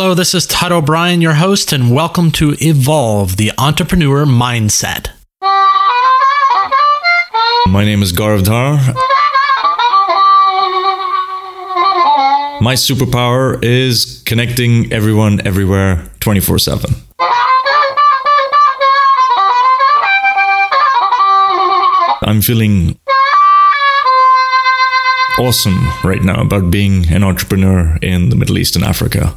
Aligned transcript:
Hello, 0.00 0.14
this 0.14 0.32
is 0.32 0.46
Todd 0.46 0.70
O'Brien, 0.70 1.20
your 1.20 1.34
host, 1.34 1.72
and 1.72 1.92
welcome 1.92 2.30
to 2.30 2.54
Evolve 2.60 3.36
the 3.36 3.50
Entrepreneur 3.58 4.24
Mindset. 4.24 5.10
My 7.66 7.84
name 7.84 8.00
is 8.00 8.12
Gaurav 8.12 8.44
Dhar. 8.44 8.78
My 12.60 12.74
superpower 12.74 13.60
is 13.64 14.22
connecting 14.24 14.92
everyone 14.92 15.44
everywhere 15.44 16.08
24 16.20 16.60
7. 16.60 16.94
I'm 22.22 22.40
feeling 22.40 23.00
awesome 25.40 25.88
right 26.04 26.22
now 26.22 26.40
about 26.40 26.70
being 26.70 27.12
an 27.12 27.24
entrepreneur 27.24 27.98
in 28.00 28.28
the 28.28 28.36
Middle 28.36 28.58
East 28.58 28.76
and 28.76 28.84
Africa. 28.84 29.34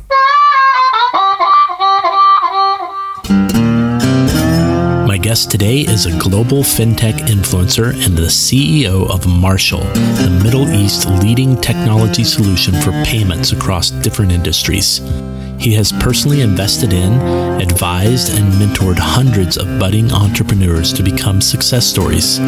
Guest 5.31 5.49
today 5.49 5.77
is 5.77 6.05
a 6.05 6.19
global 6.19 6.61
fintech 6.61 7.13
influencer 7.29 7.93
and 8.05 8.17
the 8.17 8.23
CEO 8.23 9.09
of 9.09 9.25
Marshall, 9.25 9.79
the 9.79 10.41
Middle 10.43 10.67
East 10.69 11.07
leading 11.23 11.55
technology 11.61 12.25
solution 12.25 12.73
for 12.81 12.91
payments 13.05 13.53
across 13.53 13.91
different 13.91 14.33
industries. 14.33 14.97
He 15.57 15.73
has 15.75 15.93
personally 15.93 16.41
invested 16.41 16.91
in, 16.91 17.13
advised, 17.61 18.37
and 18.37 18.51
mentored 18.55 18.99
hundreds 18.99 19.55
of 19.55 19.79
budding 19.79 20.11
entrepreneurs 20.11 20.91
to 20.91 21.01
become 21.01 21.39
success 21.39 21.87
stories. 21.87 22.39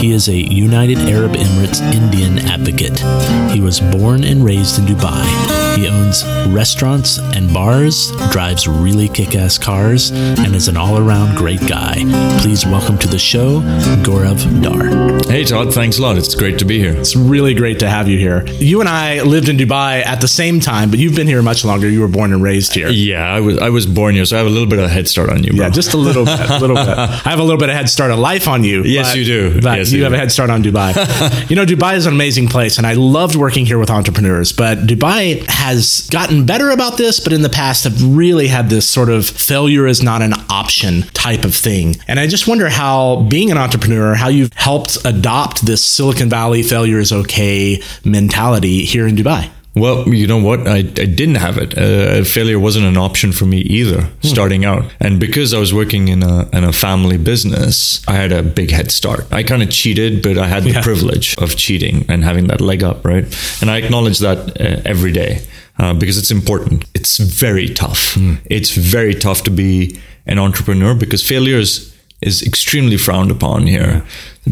He 0.00 0.12
is 0.12 0.26
a 0.30 0.34
United 0.34 0.96
Arab 1.00 1.32
Emirates 1.32 1.82
Indian 1.92 2.38
advocate. 2.38 3.00
He 3.52 3.60
was 3.60 3.80
born 3.80 4.24
and 4.24 4.42
raised 4.42 4.78
in 4.78 4.86
Dubai. 4.86 5.63
He 5.76 5.88
owns 5.88 6.24
restaurants 6.48 7.18
and 7.18 7.52
bars, 7.52 8.12
drives 8.30 8.68
really 8.68 9.08
kick 9.08 9.34
ass 9.34 9.58
cars, 9.58 10.10
and 10.12 10.54
is 10.54 10.68
an 10.68 10.76
all 10.76 10.98
around 10.98 11.36
great 11.36 11.60
guy. 11.66 11.94
Please 12.40 12.64
welcome 12.64 12.96
to 12.98 13.08
the 13.08 13.18
show, 13.18 13.60
Gaurav 14.04 14.38
Dhar. 14.62 15.28
Hey, 15.28 15.44
Todd, 15.44 15.74
thanks 15.74 15.98
a 15.98 16.02
lot. 16.02 16.16
It's 16.16 16.34
great 16.36 16.58
to 16.60 16.64
be 16.64 16.78
here. 16.78 16.92
It's 16.96 17.16
really 17.16 17.54
great 17.54 17.80
to 17.80 17.88
have 17.88 18.08
you 18.08 18.18
here. 18.18 18.46
You 18.46 18.80
and 18.80 18.88
I 18.88 19.22
lived 19.22 19.48
in 19.48 19.56
Dubai 19.56 20.04
at 20.06 20.20
the 20.20 20.28
same 20.28 20.60
time, 20.60 20.90
but 20.90 20.98
you've 21.00 21.16
been 21.16 21.26
here 21.26 21.42
much 21.42 21.64
longer. 21.64 21.88
You 21.88 22.00
were 22.02 22.08
born 22.08 22.32
and 22.32 22.42
raised 22.42 22.74
here. 22.74 22.88
Yeah, 22.88 23.24
I 23.24 23.40
was 23.40 23.58
I 23.58 23.70
was 23.70 23.84
born 23.86 24.14
here, 24.14 24.24
so 24.24 24.36
I 24.36 24.38
have 24.38 24.46
a 24.46 24.50
little 24.50 24.68
bit 24.68 24.78
of 24.78 24.84
a 24.84 24.88
head 24.88 25.08
start 25.08 25.28
on 25.28 25.42
you, 25.42 25.50
bro. 25.52 25.64
Yeah, 25.64 25.70
just 25.70 25.92
a 25.94 25.96
little 25.96 26.24
bit, 26.24 26.38
a 26.50 26.58
little 26.60 26.76
bit. 26.76 26.88
I 26.98 27.06
have 27.30 27.40
a 27.40 27.42
little 27.42 27.58
bit 27.58 27.68
of 27.68 27.74
a 27.74 27.78
head 27.78 27.88
start 27.88 28.10
on 28.12 28.20
life 28.20 28.46
on 28.46 28.62
you. 28.62 28.84
Yes, 28.84 29.10
but- 29.12 29.18
you 29.18 29.24
do. 29.24 29.60
But 29.60 29.78
Yes, 29.78 29.90
you, 29.92 29.98
you 29.98 30.04
have 30.04 30.12
do. 30.12 30.16
a 30.16 30.18
head 30.20 30.30
start 30.30 30.50
on 30.50 30.62
Dubai. 30.62 30.94
you 31.50 31.56
know, 31.56 31.64
Dubai 31.66 31.96
is 31.96 32.06
an 32.06 32.14
amazing 32.14 32.46
place, 32.48 32.78
and 32.78 32.86
I 32.86 32.92
loved 32.94 33.34
working 33.34 33.66
here 33.66 33.78
with 33.78 33.90
entrepreneurs. 33.90 34.52
But 34.52 34.78
Dubai 34.86 35.44
has 35.64 36.06
gotten 36.10 36.44
better 36.44 36.68
about 36.68 36.98
this, 36.98 37.20
but 37.20 37.32
in 37.32 37.40
the 37.40 37.48
past 37.48 37.84
have 37.84 38.02
really 38.14 38.48
had 38.48 38.68
this 38.68 38.86
sort 38.86 39.08
of 39.08 39.26
failure 39.26 39.86
is 39.86 40.02
not 40.02 40.20
an 40.20 40.34
option 40.50 41.00
type 41.14 41.42
of 41.42 41.54
thing. 41.54 41.96
And 42.06 42.20
I 42.20 42.26
just 42.26 42.46
wonder 42.46 42.68
how 42.68 43.22
being 43.30 43.50
an 43.50 43.56
entrepreneur, 43.56 44.14
how 44.14 44.28
you've 44.28 44.52
helped 44.52 44.98
adopt 45.06 45.64
this 45.64 45.82
Silicon 45.82 46.28
Valley 46.28 46.62
failure 46.62 46.98
is 46.98 47.12
okay 47.12 47.80
mentality 48.04 48.84
here 48.84 49.06
in 49.06 49.16
Dubai. 49.16 49.48
Well, 49.76 50.08
you 50.08 50.26
know 50.28 50.38
what? 50.38 50.68
I, 50.68 50.76
I 50.78 50.82
didn't 50.82 51.34
have 51.36 51.58
it. 51.58 51.76
Uh, 51.76 52.22
failure 52.24 52.60
wasn't 52.60 52.86
an 52.86 52.96
option 52.96 53.32
for 53.32 53.44
me 53.44 53.58
either, 53.58 54.08
starting 54.22 54.64
out. 54.64 54.84
And 55.00 55.18
because 55.18 55.52
I 55.52 55.58
was 55.58 55.74
working 55.74 56.08
in 56.08 56.22
a, 56.22 56.48
in 56.52 56.62
a 56.62 56.72
family 56.72 57.16
business, 57.16 58.00
I 58.06 58.12
had 58.12 58.30
a 58.30 58.42
big 58.42 58.70
head 58.70 58.92
start. 58.92 59.26
I 59.32 59.42
kind 59.42 59.62
of 59.64 59.70
cheated, 59.70 60.22
but 60.22 60.38
I 60.38 60.46
had 60.46 60.62
the 60.62 60.70
Yeah. 60.74 60.82
privilege 60.82 61.34
of 61.38 61.56
cheating 61.56 62.04
and 62.08 62.22
having 62.24 62.46
that 62.48 62.60
leg 62.60 62.82
up, 62.84 63.04
right? 63.04 63.24
And 63.60 63.68
I 63.70 63.78
acknowledge 63.78 64.20
that 64.20 64.38
uh, 64.60 64.80
every 64.84 65.10
day 65.12 65.40
uh, 65.78 65.92
because 65.94 66.18
it's 66.18 66.30
important. 66.30 66.84
It's 66.94 67.18
very 67.18 67.68
tough. 67.68 68.16
It's 68.46 68.70
very 68.70 69.14
tough 69.14 69.42
to 69.42 69.50
be 69.50 69.98
an 70.26 70.38
entrepreneur 70.38 70.94
because 70.94 71.22
failure 71.26 71.58
is 72.24 72.42
extremely 72.42 72.96
frowned 72.96 73.30
upon 73.30 73.66
here. 73.66 74.02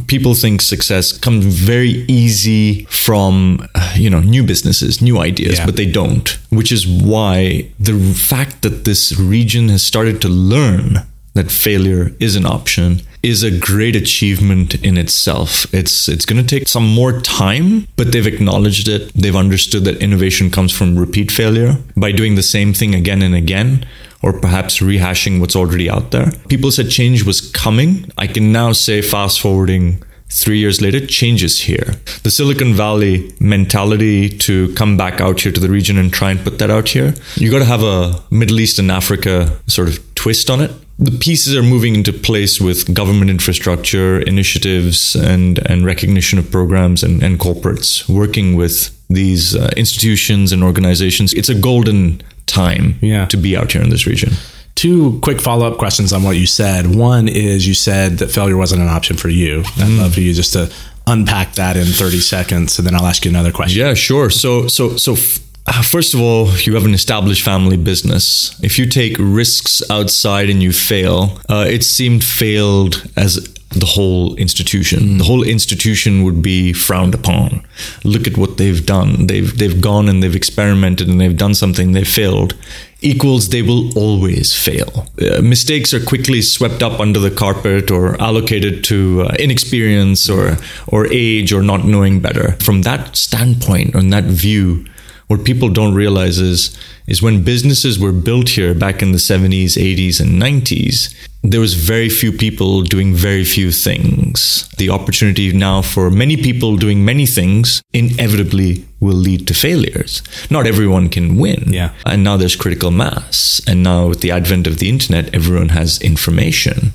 People 0.06 0.34
think 0.34 0.62
success 0.62 1.12
comes 1.18 1.44
very 1.44 2.04
easy 2.08 2.84
from 2.88 3.66
you 3.94 4.10
know 4.10 4.20
new 4.20 4.42
businesses, 4.42 5.00
new 5.02 5.18
ideas, 5.18 5.58
Yeah. 5.58 5.66
but 5.66 5.76
they 5.76 5.86
don't. 5.86 6.38
Which 6.50 6.72
is 6.72 6.86
why 6.86 7.66
the 7.80 7.98
fact 8.14 8.62
that 8.62 8.84
this 8.84 9.12
region 9.18 9.68
has 9.68 9.82
started 9.82 10.20
to 10.22 10.28
learn 10.28 11.02
that 11.34 11.50
failure 11.50 12.12
is 12.20 12.36
an 12.36 12.44
option 12.46 13.00
is 13.22 13.42
a 13.42 13.50
great 13.50 13.96
achievement 13.96 14.74
in 14.84 14.98
itself. 14.98 15.50
It's 15.72 16.08
it's 16.08 16.26
going 16.26 16.42
to 16.46 16.48
take 16.58 16.68
some 16.68 16.86
more 16.86 17.20
time, 17.20 17.86
but 17.96 18.12
they've 18.12 18.26
acknowledged 18.34 18.88
it. 18.88 19.12
They've 19.14 19.36
understood 19.44 19.84
that 19.84 20.02
innovation 20.02 20.50
comes 20.50 20.72
from 20.72 20.98
repeat 20.98 21.30
failure 21.30 21.76
by 21.96 22.12
doing 22.12 22.34
the 22.36 22.42
same 22.42 22.72
thing 22.74 22.94
again 22.94 23.22
and 23.22 23.34
again 23.34 23.86
or 24.22 24.32
perhaps 24.32 24.78
rehashing 24.78 25.40
what's 25.40 25.56
already 25.56 25.90
out 25.90 26.10
there. 26.10 26.30
People 26.48 26.70
said 26.70 26.90
change 26.90 27.24
was 27.24 27.40
coming. 27.40 28.10
I 28.18 28.26
can 28.26 28.52
now 28.52 28.72
say 28.72 29.02
fast 29.02 29.40
forwarding 29.40 30.02
3 30.30 30.58
years 30.58 30.80
later 30.80 31.04
change 31.06 31.42
is 31.42 31.60
here. 31.60 31.94
The 32.22 32.30
Silicon 32.30 32.72
Valley 32.74 33.34
mentality 33.38 34.30
to 34.38 34.72
come 34.74 34.96
back 34.96 35.20
out 35.20 35.40
here 35.40 35.52
to 35.52 35.60
the 35.60 35.68
region 35.68 35.98
and 35.98 36.12
try 36.12 36.30
and 36.30 36.40
put 36.40 36.58
that 36.58 36.70
out 36.70 36.88
here. 36.88 37.14
You 37.36 37.50
got 37.50 37.58
to 37.58 37.66
have 37.66 37.82
a 37.82 38.22
Middle 38.30 38.58
East 38.60 38.78
and 38.78 38.90
Africa 38.90 39.60
sort 39.66 39.88
of 39.88 40.14
twist 40.14 40.48
on 40.48 40.60
it 40.60 40.70
the 41.02 41.18
pieces 41.18 41.56
are 41.56 41.62
moving 41.62 41.96
into 41.96 42.12
place 42.12 42.60
with 42.60 42.92
government 42.94 43.30
infrastructure 43.30 44.20
initiatives 44.20 45.16
and, 45.16 45.58
and 45.68 45.84
recognition 45.84 46.38
of 46.38 46.50
programs 46.50 47.02
and, 47.02 47.22
and 47.22 47.40
corporates 47.40 48.08
working 48.08 48.54
with 48.54 48.96
these 49.08 49.56
uh, 49.56 49.70
institutions 49.76 50.52
and 50.52 50.62
organizations. 50.62 51.32
It's 51.34 51.48
a 51.48 51.54
golden 51.54 52.22
time 52.46 52.96
Yeah. 53.00 53.26
to 53.26 53.36
be 53.36 53.56
out 53.56 53.72
here 53.72 53.82
in 53.82 53.90
this 53.90 54.06
region. 54.06 54.32
Two 54.74 55.18
quick 55.22 55.40
follow 55.40 55.66
up 55.70 55.78
questions 55.78 56.12
on 56.12 56.22
what 56.22 56.36
you 56.36 56.46
said. 56.46 56.94
One 56.94 57.28
is 57.28 57.66
you 57.68 57.74
said 57.74 58.18
that 58.18 58.30
failure 58.30 58.56
wasn't 58.56 58.82
an 58.82 58.88
option 58.88 59.16
for 59.16 59.28
you. 59.28 59.62
I'd 59.78 59.88
love 59.90 60.14
for 60.14 60.20
you 60.20 60.32
just 60.34 60.52
to 60.54 60.70
unpack 61.06 61.54
that 61.56 61.76
in 61.76 61.84
30 61.86 62.20
seconds, 62.20 62.78
and 62.78 62.86
then 62.86 62.94
I'll 62.94 63.06
ask 63.06 63.24
you 63.24 63.30
another 63.30 63.52
question. 63.52 63.80
Yeah, 63.80 63.94
sure. 63.94 64.30
So, 64.30 64.66
so, 64.68 64.96
so. 64.96 65.12
f- 65.14 65.40
uh, 65.66 65.80
First 65.82 66.12
of 66.14 66.20
all, 66.20 66.48
you 66.64 66.74
have 66.74 66.84
an 66.84 66.94
established 66.94 67.42
family 67.42 67.76
business. 67.76 68.58
If 68.64 68.78
you 68.80 68.86
take 68.86 69.16
risks 69.20 69.80
outside 69.90 70.50
and 70.50 70.60
you 70.60 70.72
fail, 70.72 71.38
uh, 71.48 71.66
it 71.68 71.84
seemed 71.84 72.24
failed 72.24 73.04
as 73.16 73.38
the 73.74 73.86
whole 73.86 74.34
institution. 74.36 75.18
The 75.18 75.24
whole 75.24 75.42
institution 75.42 76.22
would 76.24 76.42
be 76.42 76.72
frowned 76.72 77.14
upon. 77.14 77.64
Look 78.04 78.26
at 78.26 78.36
what 78.36 78.56
they've 78.56 78.84
done. 78.84 79.26
They've 79.26 79.56
they've 79.56 79.80
gone 79.80 80.08
and 80.08 80.22
they've 80.22 80.36
experimented 80.36 81.08
and 81.08 81.20
they've 81.20 81.36
done 81.36 81.54
something. 81.54 81.92
They 81.92 82.04
failed. 82.04 82.54
Equals 83.00 83.48
they 83.48 83.62
will 83.62 83.96
always 83.98 84.54
fail. 84.54 85.06
Uh, 85.20 85.42
mistakes 85.42 85.92
are 85.92 86.04
quickly 86.04 86.40
swept 86.42 86.82
up 86.82 87.00
under 87.00 87.18
the 87.18 87.30
carpet 87.30 87.90
or 87.90 88.20
allocated 88.20 88.84
to 88.84 89.22
uh, 89.22 89.34
inexperience 89.38 90.30
or 90.30 90.56
or 90.86 91.06
age 91.12 91.52
or 91.52 91.62
not 91.62 91.84
knowing 91.84 92.20
better. 92.20 92.52
From 92.60 92.82
that 92.82 93.16
standpoint, 93.16 93.96
on 93.96 94.10
that 94.10 94.24
view, 94.24 94.84
what 95.26 95.44
people 95.44 95.70
don't 95.70 95.94
realize 95.94 96.38
is 96.38 96.76
is 97.12 97.22
when 97.22 97.44
businesses 97.44 97.98
were 97.98 98.16
built 98.28 98.48
here 98.48 98.74
back 98.74 99.02
in 99.02 99.12
the 99.12 99.18
70s 99.18 99.72
80s 99.90 100.18
and 100.18 100.30
90s 100.42 101.14
there 101.42 101.60
was 101.60 101.74
very 101.74 102.08
few 102.08 102.32
people 102.32 102.82
doing 102.82 103.14
very 103.14 103.44
few 103.44 103.72
things. 103.72 104.68
The 104.78 104.90
opportunity 104.90 105.52
now 105.52 105.82
for 105.82 106.08
many 106.08 106.36
people 106.36 106.76
doing 106.76 107.04
many 107.04 107.26
things 107.26 107.82
inevitably 107.92 108.84
will 109.00 109.16
lead 109.16 109.48
to 109.48 109.54
failures. 109.54 110.22
Not 110.50 110.68
everyone 110.68 111.08
can 111.08 111.36
win. 111.36 111.64
Yeah. 111.66 111.90
and 112.06 112.22
now 112.22 112.36
there's 112.36 112.54
critical 112.54 112.92
mass. 112.92 113.60
And 113.66 113.82
now 113.82 114.08
with 114.08 114.20
the 114.20 114.30
advent 114.30 114.68
of 114.68 114.78
the 114.78 114.88
internet 114.88 115.34
everyone 115.34 115.70
has 115.70 116.00
information. 116.00 116.92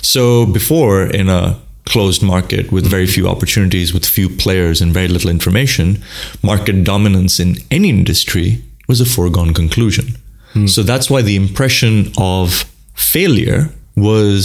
So 0.00 0.46
before 0.46 1.06
in 1.06 1.28
a 1.28 1.60
closed 1.84 2.22
market 2.22 2.72
with 2.72 2.86
very 2.86 3.06
few 3.06 3.28
opportunities 3.28 3.92
with 3.92 4.06
few 4.06 4.28
players 4.28 4.80
and 4.80 4.94
very 4.94 5.08
little 5.08 5.30
information 5.30 6.02
market 6.42 6.84
dominance 6.84 7.40
in 7.40 7.56
any 7.70 7.88
industry 7.88 8.62
was 8.90 9.00
a 9.00 9.10
foregone 9.16 9.52
conclusion 9.62 10.06
hmm. 10.54 10.66
so 10.74 10.80
that's 10.90 11.08
why 11.12 11.20
the 11.28 11.36
impression 11.44 11.92
of 12.34 12.64
failure 12.94 13.60
was 14.08 14.36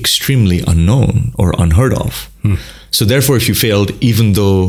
extremely 0.00 0.58
unknown 0.72 1.14
or 1.40 1.48
unheard 1.64 1.94
of 2.04 2.12
hmm. 2.42 2.58
so 2.96 3.02
therefore 3.04 3.36
if 3.40 3.46
you 3.48 3.54
failed 3.66 3.90
even 4.10 4.26
though 4.38 4.60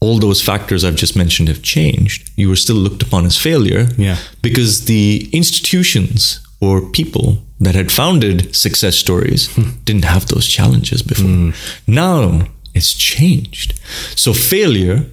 all 0.00 0.18
those 0.18 0.40
factors 0.50 0.82
I've 0.82 0.96
just 0.96 1.14
mentioned 1.14 1.48
have 1.48 1.62
changed, 1.62 2.30
you 2.36 2.48
were 2.48 2.56
still 2.56 2.76
looked 2.76 3.02
upon 3.02 3.26
as 3.26 3.36
failure 3.36 3.86
Yeah. 3.98 4.16
because 4.40 4.72
the 4.86 5.28
institutions 5.32 6.40
or 6.60 6.80
people 7.00 7.26
that 7.60 7.74
had 7.74 7.92
founded 7.92 8.54
success 8.56 8.96
stories 8.96 9.54
hmm. 9.54 9.70
didn't 9.84 10.06
have 10.06 10.26
those 10.26 10.46
challenges 10.46 11.02
before. 11.02 11.52
Now 11.86 12.48
it's 12.74 12.94
changed. 12.94 13.78
So 14.16 14.32
failure 14.32 15.04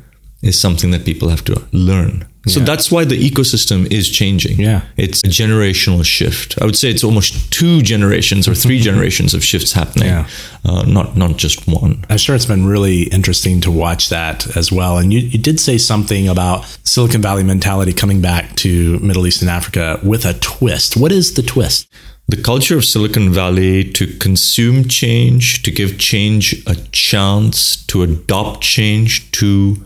is 0.42 0.60
something 0.60 0.92
that 0.92 1.06
people 1.06 1.30
have 1.30 1.44
to 1.46 1.56
learn. 1.72 2.26
So 2.48 2.60
Yeah. 2.60 2.66
that's 2.66 2.92
why 2.92 3.06
the 3.06 3.18
ecosystem 3.30 3.92
is 3.92 4.10
changing. 4.10 4.60
Yeah. 4.60 4.82
It's 4.98 5.22
a 5.24 5.28
generational 5.28 6.04
shift. 6.04 6.56
I 6.62 6.66
would 6.66 6.76
say 6.76 6.90
it's 6.90 7.04
almost 7.04 7.52
two 7.52 7.82
generations 7.82 8.48
or 8.48 8.56
three 8.56 8.80
generations 8.88 9.34
of 9.34 9.44
shifts 9.44 9.74
happening. 9.74 10.10
Yeah. 10.10 10.28
Uh, 10.66 10.84
not 10.84 11.16
not 11.18 11.38
just 11.38 11.68
one. 11.68 12.04
I'm 12.10 12.18
sure 12.18 12.36
it's 12.36 12.46
been 12.46 12.66
really 12.66 13.04
interesting 13.04 13.62
to 13.62 13.72
watch 13.72 14.10
that 14.10 14.56
as 14.58 14.72
well. 14.72 14.98
And 14.98 15.12
you, 15.14 15.20
you 15.20 15.40
did 15.40 15.60
say 15.60 15.78
something 15.78 16.28
about 16.30 16.66
Silicon 16.84 17.22
Valley 17.22 17.44
mentality 17.44 17.94
coming 17.94 18.22
back 18.22 18.56
to 18.58 19.00
Middle 19.00 19.26
East 19.28 19.42
and 19.42 19.50
Africa 19.50 20.00
with 20.04 20.26
a 20.26 20.34
twist. 20.34 20.98
What 20.98 21.12
is 21.12 21.34
the 21.34 21.44
twist? 21.44 21.88
The 22.30 22.42
culture 22.42 22.76
of 22.78 22.84
Silicon 22.84 23.32
Valley 23.32 23.86
to 23.94 24.06
consume 24.18 24.88
change, 24.90 25.64
to 25.64 25.72
give 25.72 25.98
change 25.98 26.62
a 26.68 26.76
chance, 26.92 27.78
to 27.88 28.04
adopt 28.04 28.62
change, 28.62 29.32
to 29.32 29.78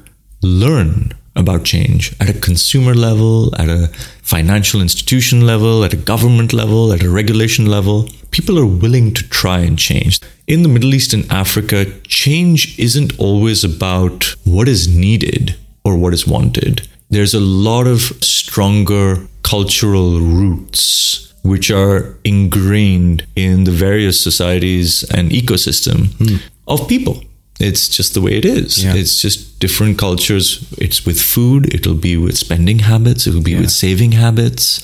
learn 0.42 1.13
about 1.36 1.63
change 1.63 2.13
at 2.19 2.30
a 2.30 2.39
consumer 2.39 2.94
level, 2.94 3.56
at 3.60 3.69
a 3.69 3.88
financial 4.22 4.81
institution 4.81 5.45
level, 5.45 5.83
at 5.83 5.94
a 5.94 5.98
government 5.98 6.54
level, 6.54 6.92
at 6.94 7.04
a 7.04 7.10
regulation 7.10 7.66
level. 7.66 8.10
People 8.31 8.60
are 8.60 8.66
willing 8.66 9.13
to 9.13 9.28
try 9.30 9.60
and 9.60 9.78
change. 9.78 10.19
In 10.48 10.63
the 10.63 10.69
Middle 10.69 10.94
East 10.94 11.13
and 11.13 11.30
Africa, 11.31 11.86
change 12.04 12.78
isn't 12.78 13.18
always 13.19 13.63
about 13.63 14.36
what 14.44 14.68
is 14.68 14.88
needed 14.88 15.56
or 15.83 15.98
what 15.98 16.13
is 16.13 16.28
wanted. 16.28 16.88
There's 17.10 17.34
a 17.34 17.39
lot 17.39 17.88
of 17.88 18.00
stronger 18.24 19.27
cultural 19.44 20.19
roots 20.19 21.34
which 21.44 21.72
are 21.72 22.18
ingrained 22.24 23.25
in 23.36 23.63
the 23.63 23.72
various 23.72 24.22
societies 24.22 25.04
and 25.12 25.31
ecosystem 25.31 26.13
hmm. 26.18 26.38
of 26.68 26.88
people. 26.88 27.24
It's 27.62 27.88
just 27.88 28.13
the 28.13 28.22
way 28.22 28.34
it 28.38 28.46
is. 28.46 28.84
Yeah. 28.84 28.96
It's 28.96 29.22
just 29.22 29.60
different 29.60 30.00
cultures. 30.00 30.68
It's 30.78 31.06
with 31.06 31.22
food, 31.22 31.74
it'll 31.74 31.94
be 31.94 32.18
with 32.18 32.38
spending 32.38 32.80
habits, 32.80 33.28
it'll 33.28 33.44
be 33.44 33.56
with 33.56 33.72
saving 33.72 34.13
habits, 34.13 34.81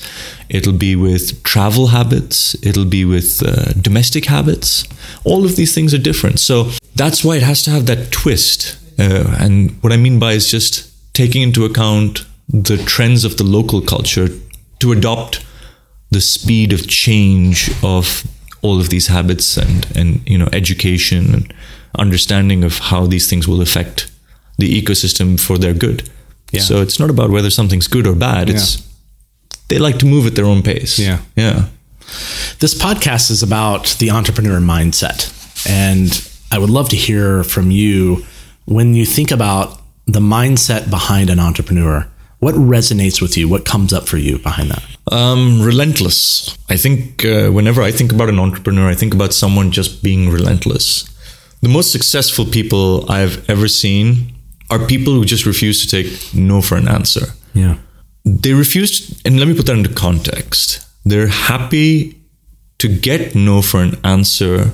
it'll 0.48 0.72
be 0.72 0.94
with 0.94 1.42
travel 1.42 1.88
habits, 1.88 2.54
it'll 2.64 2.84
be 2.84 3.04
with 3.04 3.42
uh, 3.44 3.72
domestic 3.80 4.26
habits. 4.26 4.84
All 5.24 5.44
of 5.44 5.56
these 5.56 5.74
things 5.74 5.92
are 5.92 5.98
different. 5.98 6.38
So 6.38 6.70
that's 6.94 7.24
why 7.24 7.36
it 7.36 7.42
has 7.42 7.62
to 7.64 7.70
have 7.70 7.86
that 7.86 8.12
twist. 8.12 8.78
Uh, 8.98 9.36
and 9.38 9.82
what 9.82 9.92
I 9.92 9.96
mean 9.96 10.18
by 10.18 10.32
is 10.32 10.50
just 10.50 10.90
taking 11.14 11.42
into 11.42 11.64
account 11.64 12.24
the 12.48 12.76
trends 12.76 13.24
of 13.24 13.36
the 13.36 13.44
local 13.44 13.80
culture 13.80 14.28
to 14.78 14.92
adopt 14.92 15.44
the 16.10 16.20
speed 16.20 16.72
of 16.72 16.86
change 16.88 17.70
of 17.82 18.24
all 18.62 18.80
of 18.80 18.88
these 18.88 19.08
habits 19.08 19.56
and 19.56 19.86
and 19.94 20.28
you 20.28 20.38
know 20.38 20.48
education 20.52 21.34
and 21.34 21.54
understanding 21.98 22.64
of 22.64 22.78
how 22.78 23.06
these 23.06 23.28
things 23.28 23.46
will 23.48 23.60
affect 23.60 24.10
the 24.58 24.82
ecosystem 24.82 25.38
for 25.38 25.58
their 25.58 25.74
good. 25.74 26.08
Yeah. 26.52 26.62
So 26.62 26.80
it's 26.80 26.98
not 26.98 27.10
about 27.10 27.30
whether 27.30 27.50
something's 27.50 27.86
good 27.86 28.06
or 28.06 28.14
bad. 28.14 28.48
It's 28.48 28.86
they 29.68 29.78
like 29.78 29.98
to 29.98 30.06
move 30.06 30.26
at 30.26 30.34
their 30.34 30.46
own 30.46 30.62
pace. 30.62 30.98
Yeah. 30.98 31.20
Yeah. 31.36 31.68
This 32.58 32.74
podcast 32.74 33.30
is 33.30 33.42
about 33.42 33.96
the 33.98 34.10
entrepreneur 34.10 34.60
mindset. 34.60 35.30
And 35.68 36.10
I 36.50 36.58
would 36.58 36.70
love 36.70 36.88
to 36.90 36.96
hear 36.96 37.44
from 37.44 37.70
you 37.70 38.24
when 38.64 38.94
you 38.94 39.04
think 39.04 39.30
about 39.30 39.80
the 40.06 40.20
mindset 40.20 40.90
behind 40.90 41.28
an 41.30 41.38
entrepreneur. 41.38 42.06
What 42.38 42.54
resonates 42.54 43.20
with 43.20 43.36
you? 43.36 43.48
What 43.48 43.64
comes 43.64 43.92
up 43.92 44.08
for 44.08 44.16
you 44.16 44.38
behind 44.38 44.70
that? 44.70 44.82
Um, 45.12 45.60
relentless. 45.60 46.56
I 46.70 46.76
think 46.76 47.24
uh, 47.24 47.50
whenever 47.50 47.82
I 47.82 47.90
think 47.90 48.12
about 48.12 48.28
an 48.28 48.38
entrepreneur, 48.38 48.88
I 48.88 48.94
think 48.94 49.12
about 49.12 49.34
someone 49.34 49.70
just 49.70 50.02
being 50.02 50.30
relentless. 50.30 51.04
The 51.60 51.68
most 51.68 51.92
successful 51.92 52.44
people 52.44 53.10
I've 53.10 53.48
ever 53.50 53.68
seen 53.68 54.32
are 54.70 54.78
people 54.78 55.12
who 55.14 55.24
just 55.24 55.46
refuse 55.46 55.84
to 55.84 55.88
take 55.88 56.34
no 56.34 56.60
for 56.60 56.76
an 56.76 56.88
answer. 56.88 57.26
Yeah. 57.54 57.78
They 58.24 58.52
refuse, 58.52 59.20
and 59.24 59.38
let 59.38 59.48
me 59.48 59.54
put 59.54 59.66
that 59.66 59.76
into 59.76 59.92
context. 59.92 60.86
They're 61.04 61.28
happy 61.28 62.20
to 62.78 62.88
get 62.88 63.34
no 63.34 63.62
for 63.62 63.80
an 63.80 63.98
answer 64.04 64.72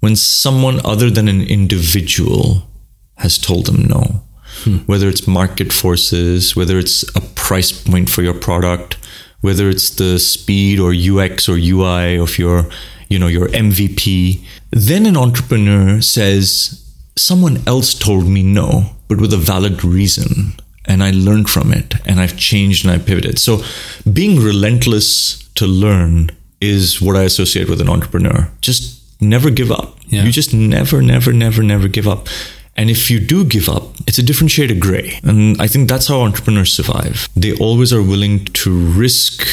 when 0.00 0.16
someone 0.16 0.80
other 0.84 1.10
than 1.10 1.28
an 1.28 1.42
individual 1.42 2.68
has 3.16 3.38
told 3.38 3.66
them 3.66 3.86
no. 3.86 4.22
Hmm. 4.64 4.78
Whether 4.86 5.08
it's 5.08 5.26
market 5.28 5.72
forces, 5.72 6.56
whether 6.56 6.78
it's 6.78 7.04
a 7.14 7.20
price 7.20 7.70
point 7.70 8.08
for 8.10 8.22
your 8.22 8.34
product, 8.34 8.96
whether 9.40 9.68
it's 9.68 9.90
the 9.90 10.18
speed 10.18 10.80
or 10.80 10.92
UX 10.92 11.48
or 11.48 11.56
UI 11.56 12.16
of 12.16 12.38
your, 12.38 12.68
you 13.08 13.18
know, 13.18 13.26
your 13.26 13.48
MVP, 13.48 14.44
then 14.70 15.06
an 15.06 15.16
entrepreneur 15.16 16.00
says, 16.00 16.84
someone 17.16 17.66
else 17.66 17.94
told 17.94 18.26
me 18.26 18.42
no, 18.42 18.90
but 19.08 19.20
with 19.20 19.32
a 19.32 19.38
valid 19.38 19.84
reason. 19.84 20.54
And 20.84 21.02
I 21.02 21.10
learned 21.10 21.50
from 21.50 21.72
it 21.72 21.94
and 22.06 22.18
I've 22.20 22.36
changed 22.36 22.84
and 22.84 22.94
I 22.94 22.98
pivoted. 22.98 23.38
So 23.38 23.62
being 24.10 24.40
relentless 24.40 25.42
to 25.54 25.66
learn 25.66 26.30
is 26.60 27.00
what 27.00 27.16
I 27.16 27.24
associate 27.24 27.68
with 27.68 27.80
an 27.80 27.90
entrepreneur. 27.90 28.50
Just 28.62 29.02
never 29.20 29.50
give 29.50 29.70
up. 29.70 29.98
Yeah. 30.06 30.24
You 30.24 30.32
just 30.32 30.54
never, 30.54 31.02
never, 31.02 31.32
never, 31.32 31.62
never 31.62 31.88
give 31.88 32.08
up. 32.08 32.28
And 32.76 32.90
if 32.90 33.10
you 33.10 33.18
do 33.18 33.44
give 33.44 33.68
up, 33.68 33.96
it's 34.06 34.18
a 34.18 34.22
different 34.22 34.52
shade 34.52 34.70
of 34.70 34.78
gray. 34.78 35.18
And 35.24 35.60
I 35.60 35.66
think 35.66 35.88
that's 35.88 36.06
how 36.06 36.20
entrepreneurs 36.20 36.72
survive. 36.72 37.28
They 37.34 37.52
always 37.56 37.92
are 37.92 38.02
willing 38.02 38.44
to 38.44 38.70
risk 38.70 39.44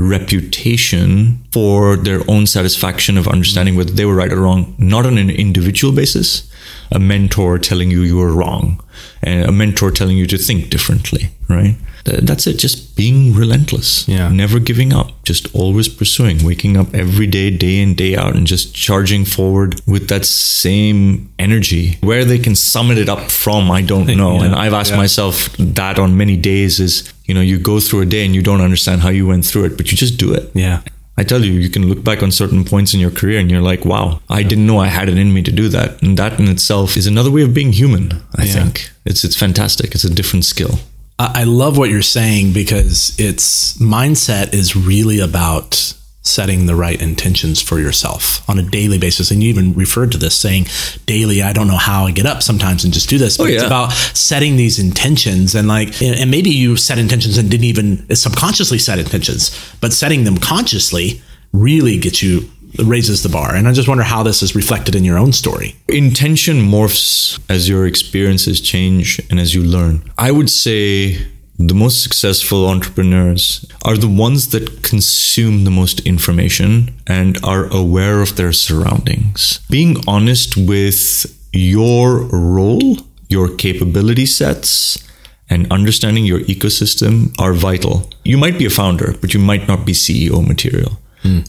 reputation 0.00 1.38
for 1.52 1.96
their 1.96 2.20
own 2.28 2.46
satisfaction 2.46 3.16
of 3.18 3.26
understanding 3.28 3.76
whether 3.76 3.92
they 3.92 4.04
were 4.04 4.14
right 4.14 4.32
or 4.32 4.40
wrong, 4.40 4.74
not 4.78 5.06
on 5.06 5.18
an 5.18 5.30
individual 5.30 5.92
basis. 5.94 6.46
A 6.92 6.98
mentor 6.98 7.58
telling 7.58 7.90
you 7.90 8.02
you 8.02 8.16
were 8.16 8.32
wrong, 8.32 8.82
and 9.22 9.48
a 9.48 9.52
mentor 9.52 9.90
telling 9.92 10.16
you 10.16 10.26
to 10.26 10.36
think 10.36 10.70
differently, 10.70 11.30
right? 11.48 11.76
That's 12.04 12.46
it. 12.46 12.58
Just 12.58 12.96
being 12.96 13.32
relentless. 13.34 14.08
Yeah. 14.08 14.28
Never 14.30 14.58
giving 14.58 14.92
up. 14.92 15.22
Just 15.24 15.54
always 15.54 15.88
pursuing, 15.88 16.44
waking 16.44 16.76
up 16.76 16.92
every 16.94 17.26
day, 17.26 17.50
day 17.50 17.78
in, 17.80 17.94
day 17.94 18.16
out, 18.16 18.34
and 18.34 18.46
just 18.46 18.74
charging 18.74 19.24
forward 19.24 19.80
with 19.86 20.08
that 20.08 20.24
same 20.24 21.30
energy. 21.38 21.98
Where 22.00 22.24
they 22.24 22.38
can 22.38 22.56
summon 22.56 22.98
it 22.98 23.08
up 23.08 23.30
from, 23.30 23.70
I 23.70 23.82
don't 23.82 24.06
know. 24.16 24.34
Yeah. 24.38 24.44
And 24.46 24.54
I've 24.54 24.74
asked 24.74 24.90
Yeah. 24.92 24.96
myself 24.96 25.50
that 25.58 25.98
on 25.98 26.16
many 26.16 26.36
days 26.36 26.80
is, 26.80 27.12
you 27.30 27.34
know, 27.34 27.40
you 27.52 27.58
go 27.60 27.78
through 27.78 28.00
a 28.00 28.06
day 28.06 28.24
and 28.26 28.34
you 28.34 28.42
don't 28.42 28.60
understand 28.60 29.02
how 29.02 29.08
you 29.18 29.24
went 29.32 29.44
through 29.46 29.64
it, 29.66 29.76
but 29.76 29.92
you 29.92 29.96
just 29.96 30.16
do 30.18 30.34
it. 30.34 30.50
Yeah. 30.52 30.80
I 31.16 31.22
tell 31.22 31.44
you, 31.44 31.52
you 31.52 31.70
can 31.70 31.88
look 31.88 32.02
back 32.02 32.22
on 32.24 32.32
certain 32.32 32.64
points 32.64 32.92
in 32.94 32.98
your 32.98 33.12
career 33.12 33.38
and 33.38 33.48
you're 33.50 33.62
like, 33.72 33.84
wow, 33.84 34.20
I 34.28 34.42
didn't 34.42 34.66
know 34.66 34.78
I 34.78 34.88
had 34.88 35.08
it 35.08 35.16
in 35.16 35.32
me 35.32 35.42
to 35.42 35.52
do 35.52 35.68
that. 35.68 36.02
And 36.02 36.16
that 36.18 36.40
in 36.40 36.48
itself 36.48 36.96
is 36.96 37.06
another 37.06 37.30
way 37.30 37.42
of 37.42 37.54
being 37.54 37.72
human, 37.72 38.06
I 38.42 38.44
Yeah. 38.46 38.52
think. 38.54 38.90
It's 39.04 39.22
it's 39.24 39.36
fantastic. 39.36 39.94
It's 39.94 40.04
a 40.04 40.14
different 40.18 40.44
skill. 40.44 40.74
I 41.20 41.42
I 41.42 41.44
love 41.44 41.78
what 41.78 41.90
you're 41.90 42.10
saying 42.20 42.52
because 42.52 43.12
it's 43.28 43.74
mindset 43.78 44.54
is 44.54 44.74
really 44.74 45.20
about 45.20 45.94
setting 46.22 46.66
the 46.66 46.74
right 46.74 47.00
intentions 47.00 47.62
for 47.62 47.78
yourself 47.78 48.48
on 48.48 48.58
a 48.58 48.62
daily 48.62 48.98
basis. 48.98 49.30
And 49.30 49.42
you 49.42 49.48
even 49.48 49.72
referred 49.72 50.12
to 50.12 50.18
this 50.18 50.36
saying 50.36 50.66
daily, 51.06 51.42
I 51.42 51.52
don't 51.52 51.66
know 51.66 51.78
how 51.78 52.06
I 52.06 52.12
get 52.12 52.26
up 52.26 52.42
sometimes 52.42 52.84
and 52.84 52.92
just 52.92 53.08
do 53.08 53.18
this, 53.18 53.40
oh, 53.40 53.44
but 53.44 53.52
it's 53.52 53.62
yeah. 53.62 53.66
about 53.66 53.92
setting 53.92 54.56
these 54.56 54.78
intentions 54.78 55.54
and 55.54 55.66
like, 55.66 56.00
and 56.02 56.30
maybe 56.30 56.50
you 56.50 56.76
set 56.76 56.98
intentions 56.98 57.38
and 57.38 57.50
didn't 57.50 57.64
even 57.64 58.14
subconsciously 58.14 58.78
set 58.78 58.98
intentions, 58.98 59.50
but 59.80 59.92
setting 59.92 60.24
them 60.24 60.36
consciously 60.36 61.22
really 61.52 61.98
gets 61.98 62.22
you 62.22 62.48
raises 62.78 63.22
the 63.22 63.28
bar. 63.28 63.54
And 63.54 63.66
I 63.66 63.72
just 63.72 63.88
wonder 63.88 64.04
how 64.04 64.22
this 64.22 64.42
is 64.42 64.54
reflected 64.54 64.94
in 64.94 65.04
your 65.04 65.18
own 65.18 65.32
story. 65.32 65.74
Intention 65.88 66.58
morphs 66.58 67.40
as 67.48 67.68
your 67.68 67.86
experiences 67.86 68.60
change 68.60 69.20
and 69.30 69.40
as 69.40 69.54
you 69.54 69.62
learn. 69.62 70.08
I 70.16 70.30
would 70.30 70.48
say 70.48 71.26
the 71.68 71.74
most 71.74 72.02
successful 72.02 72.66
entrepreneurs 72.66 73.66
are 73.84 73.96
the 73.98 74.08
ones 74.08 74.48
that 74.48 74.82
consume 74.82 75.64
the 75.64 75.70
most 75.70 76.00
information 76.00 76.94
and 77.06 77.38
are 77.44 77.66
aware 77.66 78.22
of 78.22 78.36
their 78.36 78.52
surroundings. 78.52 79.60
Being 79.68 79.96
honest 80.08 80.56
with 80.56 81.26
your 81.52 82.20
role, 82.32 82.96
your 83.28 83.54
capability 83.56 84.24
sets, 84.24 84.98
and 85.50 85.70
understanding 85.70 86.24
your 86.24 86.40
ecosystem 86.40 87.34
are 87.38 87.52
vital. 87.52 88.08
You 88.24 88.38
might 88.38 88.56
be 88.58 88.64
a 88.64 88.70
founder, 88.70 89.14
but 89.20 89.34
you 89.34 89.40
might 89.40 89.68
not 89.68 89.84
be 89.84 89.92
CEO 89.92 90.46
material. 90.46 90.98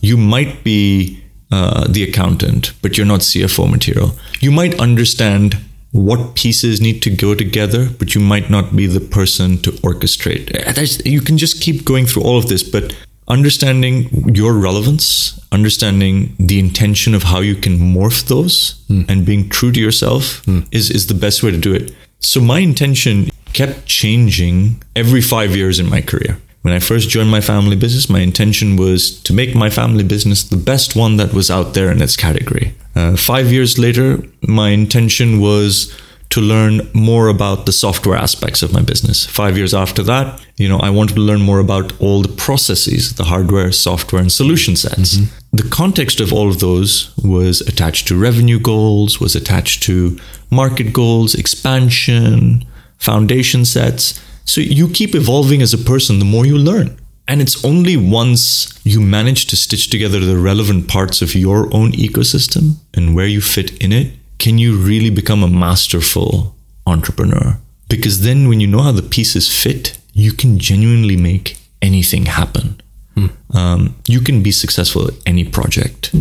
You 0.01 0.17
might 0.17 0.65
be 0.65 1.23
uh, 1.51 1.87
the 1.87 2.03
accountant, 2.03 2.73
but 2.81 2.97
you're 2.97 3.07
not 3.07 3.21
CFO 3.21 3.71
material. 3.71 4.11
You 4.41 4.51
might 4.51 4.77
understand 4.81 5.57
what 5.91 6.35
pieces 6.35 6.79
need 6.79 7.01
to 7.01 7.09
go 7.09 7.35
together, 7.35 7.89
but 7.99 8.15
you 8.15 8.21
might 8.21 8.49
not 8.49 8.75
be 8.75 8.87
the 8.87 9.01
person 9.01 9.57
to 9.59 9.71
orchestrate. 9.83 10.51
There's- 10.75 11.01
You 11.05 11.21
can 11.21 11.37
just 11.37 11.61
keep 11.61 11.83
going 11.83 12.05
through 12.05 12.23
all 12.23 12.37
of 12.37 12.47
this, 12.47 12.63
but 12.63 12.93
understanding 13.27 14.09
your 14.33 14.53
relevance, 14.53 15.39
understanding 15.51 16.35
the 16.39 16.59
intention 16.59 17.13
of 17.13 17.23
how 17.23 17.39
you 17.39 17.55
can 17.55 17.77
morph 17.79 18.25
those, 18.27 18.75
hmm. 18.87 19.01
and 19.07 19.25
being 19.25 19.49
true 19.49 19.71
to 19.71 19.79
yourself 19.79 20.41
hmm. 20.45 20.61
is, 20.71 20.89
is 20.89 21.07
the 21.07 21.13
best 21.13 21.43
way 21.43 21.51
to 21.51 21.57
do 21.57 21.73
it. 21.73 21.93
So 22.19 22.39
my 22.39 22.59
intention 22.59 23.29
kept 23.53 23.85
changing 23.85 24.81
every 24.95 25.21
five 25.21 25.55
years 25.55 25.79
in 25.79 25.89
my 25.89 26.01
career. 26.01 26.37
When 26.61 26.73
I 26.73 26.79
first 26.79 27.09
joined 27.09 27.31
my 27.31 27.41
family 27.41 27.75
business, 27.75 28.09
my 28.09 28.19
intention 28.19 28.77
was 28.77 29.19
to 29.23 29.33
make 29.33 29.55
my 29.55 29.69
family 29.69 30.03
business 30.03 30.43
the 30.43 30.57
best 30.57 30.95
one 30.95 31.17
that 31.17 31.33
was 31.33 31.49
out 31.49 31.73
there 31.73 31.91
in 31.91 32.01
its 32.01 32.15
category. 32.15 32.75
Uh, 32.95 33.15
five 33.15 33.51
years 33.51 33.79
later, 33.79 34.23
my 34.41 34.69
intention 34.69 35.39
was 35.39 35.91
to 36.31 36.39
learn 36.39 36.89
more 36.93 37.27
about 37.27 37.65
the 37.65 37.73
software 37.73 38.17
aspects 38.17 38.63
of 38.63 38.71
my 38.71 38.81
business. 38.81 39.25
Five 39.25 39.57
years 39.57 39.73
after 39.73 40.01
that, 40.03 40.39
you 40.55 40.69
know, 40.69 40.79
I 40.79 40.89
wanted 40.89 41.15
to 41.15 41.21
learn 41.21 41.41
more 41.41 41.59
about 41.59 41.99
all 41.99 42.21
the 42.21 42.29
processes, 42.29 43.15
the 43.15 43.25
hardware, 43.25 43.71
software, 43.73 44.21
and 44.21 44.31
solution 44.31 44.77
sets. 44.77 45.17
Mm-hmm. 45.17 45.57
The 45.57 45.69
context 45.69 46.21
of 46.21 46.31
all 46.31 46.47
of 46.47 46.59
those 46.59 47.13
was 47.17 47.59
attached 47.61 48.07
to 48.07 48.17
revenue 48.17 48.59
goals, 48.59 49.19
was 49.19 49.35
attached 49.35 49.83
to 49.83 50.17
market 50.49 50.93
goals, 50.93 51.35
expansion, 51.35 52.65
foundation 52.97 53.65
sets. 53.65 54.21
So 54.45 54.61
you 54.61 54.89
keep 54.89 55.15
evolving 55.15 55.61
as 55.61 55.73
a 55.73 55.77
person 55.77 56.19
the 56.19 56.25
more 56.25 56.45
you 56.45 56.57
learn. 56.57 56.97
And 57.27 57.41
it's 57.41 57.63
only 57.63 57.95
once 57.95 58.79
you 58.83 58.99
manage 58.99 59.45
to 59.47 59.55
stitch 59.55 59.89
together 59.89 60.19
the 60.19 60.37
relevant 60.37 60.87
parts 60.87 61.21
of 61.21 61.33
your 61.33 61.73
own 61.73 61.91
ecosystem 61.93 62.75
and 62.93 63.15
where 63.15 63.27
you 63.27 63.39
fit 63.39 63.77
in 63.81 63.93
it 63.93 64.11
can 64.41 64.57
you 64.57 64.75
really 64.75 65.11
become 65.11 65.43
a 65.43 65.47
masterful 65.47 66.55
entrepreneur? 66.87 67.59
Because 67.87 68.21
then, 68.21 68.49
when 68.49 68.59
you 68.59 68.65
know 68.65 68.81
how 68.81 68.91
the 68.91 69.03
pieces 69.17 69.45
fit, 69.47 69.99
you 70.13 70.31
can 70.33 70.57
genuinely 70.57 71.15
make 71.15 71.59
anything 71.79 72.25
happen. 72.25 72.81
Hmm. 73.13 73.27
Um, 73.55 73.95
you 74.07 74.19
can 74.19 74.41
be 74.41 74.51
successful 74.51 75.07
at 75.07 75.13
any 75.27 75.43
project 75.43 76.11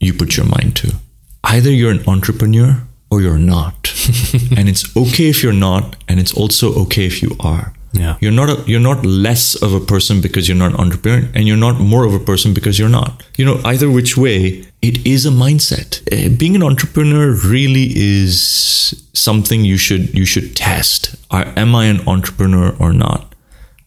you 0.00 0.12
put 0.12 0.36
your 0.36 0.44
mind 0.44 0.76
to. 0.76 0.96
Either 1.44 1.70
you're 1.70 1.96
an 1.98 2.06
entrepreneur 2.06 2.86
or 3.10 3.22
you're 3.22 3.38
not. 3.38 3.81
and 4.56 4.68
it's 4.68 4.96
okay 4.96 5.28
if 5.28 5.42
you're 5.42 5.52
not, 5.52 5.96
and 6.08 6.20
it's 6.20 6.34
also 6.34 6.74
okay 6.82 7.06
if 7.06 7.22
you 7.22 7.36
are. 7.40 7.72
Yeah. 7.92 8.16
You're 8.20 8.32
not 8.32 8.48
a, 8.48 8.62
you're 8.66 8.80
not 8.80 9.04
less 9.04 9.54
of 9.54 9.74
a 9.74 9.80
person 9.80 10.20
because 10.20 10.48
you're 10.48 10.56
not 10.56 10.72
an 10.72 10.80
entrepreneur 10.80 11.28
and 11.34 11.46
you're 11.46 11.58
not 11.58 11.78
more 11.78 12.04
of 12.04 12.14
a 12.14 12.18
person 12.18 12.54
because 12.54 12.78
you're 12.78 12.88
not. 12.88 13.22
You 13.36 13.44
know, 13.44 13.60
either 13.64 13.90
which 13.90 14.16
way, 14.16 14.64
it 14.80 15.06
is 15.06 15.26
a 15.26 15.30
mindset. 15.30 16.00
Uh, 16.10 16.34
being 16.34 16.56
an 16.56 16.62
entrepreneur 16.62 17.32
really 17.32 17.90
is 17.94 19.06
something 19.12 19.64
you 19.64 19.76
should 19.76 20.14
you 20.14 20.24
should 20.24 20.56
test. 20.56 21.14
Are, 21.30 21.52
am 21.56 21.74
I 21.74 21.86
an 21.86 22.00
entrepreneur 22.08 22.74
or 22.78 22.92
not? 22.92 23.34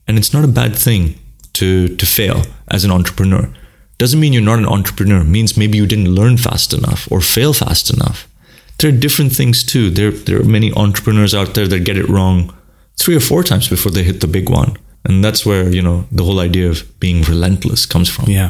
And 0.07 0.17
it's 0.19 0.33
not 0.33 0.43
a 0.43 0.47
bad 0.47 0.75
thing 0.75 1.15
to 1.53 1.95
to 1.95 2.05
fail 2.05 2.43
as 2.67 2.85
an 2.85 2.91
entrepreneur. 2.91 3.51
Doesn't 3.97 4.19
mean 4.19 4.33
you're 4.33 4.41
not 4.41 4.59
an 4.59 4.67
entrepreneur. 4.67 5.21
It 5.21 5.25
means 5.25 5.57
maybe 5.57 5.77
you 5.77 5.87
didn't 5.87 6.13
learn 6.13 6.37
fast 6.37 6.73
enough 6.73 7.07
or 7.11 7.21
fail 7.21 7.53
fast 7.53 7.89
enough. 7.89 8.27
There 8.79 8.89
are 8.89 8.97
different 8.97 9.33
things 9.33 9.63
too. 9.63 9.89
There 9.89 10.11
there 10.11 10.39
are 10.39 10.43
many 10.43 10.71
entrepreneurs 10.73 11.33
out 11.33 11.53
there 11.53 11.67
that 11.67 11.85
get 11.85 11.97
it 11.97 12.09
wrong 12.09 12.53
three 12.97 13.15
or 13.15 13.21
four 13.21 13.43
times 13.43 13.67
before 13.69 13.91
they 13.91 14.03
hit 14.03 14.21
the 14.21 14.27
big 14.27 14.49
one. 14.49 14.77
And 15.05 15.23
that's 15.23 15.45
where, 15.45 15.69
you 15.69 15.81
know, 15.81 16.05
the 16.11 16.23
whole 16.23 16.39
idea 16.39 16.69
of 16.69 16.83
being 16.99 17.21
relentless 17.23 17.85
comes 17.85 18.09
from. 18.09 18.25
Yeah. 18.27 18.49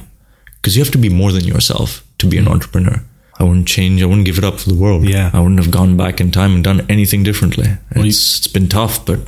Because 0.55 0.75
you 0.77 0.83
have 0.83 0.93
to 0.93 0.97
be 0.97 1.09
more 1.09 1.31
than 1.31 1.43
yourself 1.43 2.05
to 2.19 2.27
be 2.27 2.37
an 2.37 2.47
entrepreneur. 2.47 3.03
I 3.37 3.43
wouldn't 3.43 3.67
change. 3.67 4.01
I 4.01 4.05
wouldn't 4.05 4.25
give 4.25 4.37
it 4.37 4.45
up 4.45 4.59
for 4.59 4.69
the 4.69 4.79
world. 4.79 5.03
Yeah. 5.03 5.31
I 5.33 5.39
wouldn't 5.39 5.59
have 5.59 5.71
gone 5.71 5.97
back 5.97 6.21
in 6.21 6.31
time 6.31 6.55
and 6.55 6.63
done 6.63 6.85
anything 6.89 7.23
differently. 7.23 7.67
Well, 7.93 8.05
it's, 8.05 8.37
it's 8.37 8.47
been 8.47 8.69
tough, 8.69 9.05
but 9.05 9.19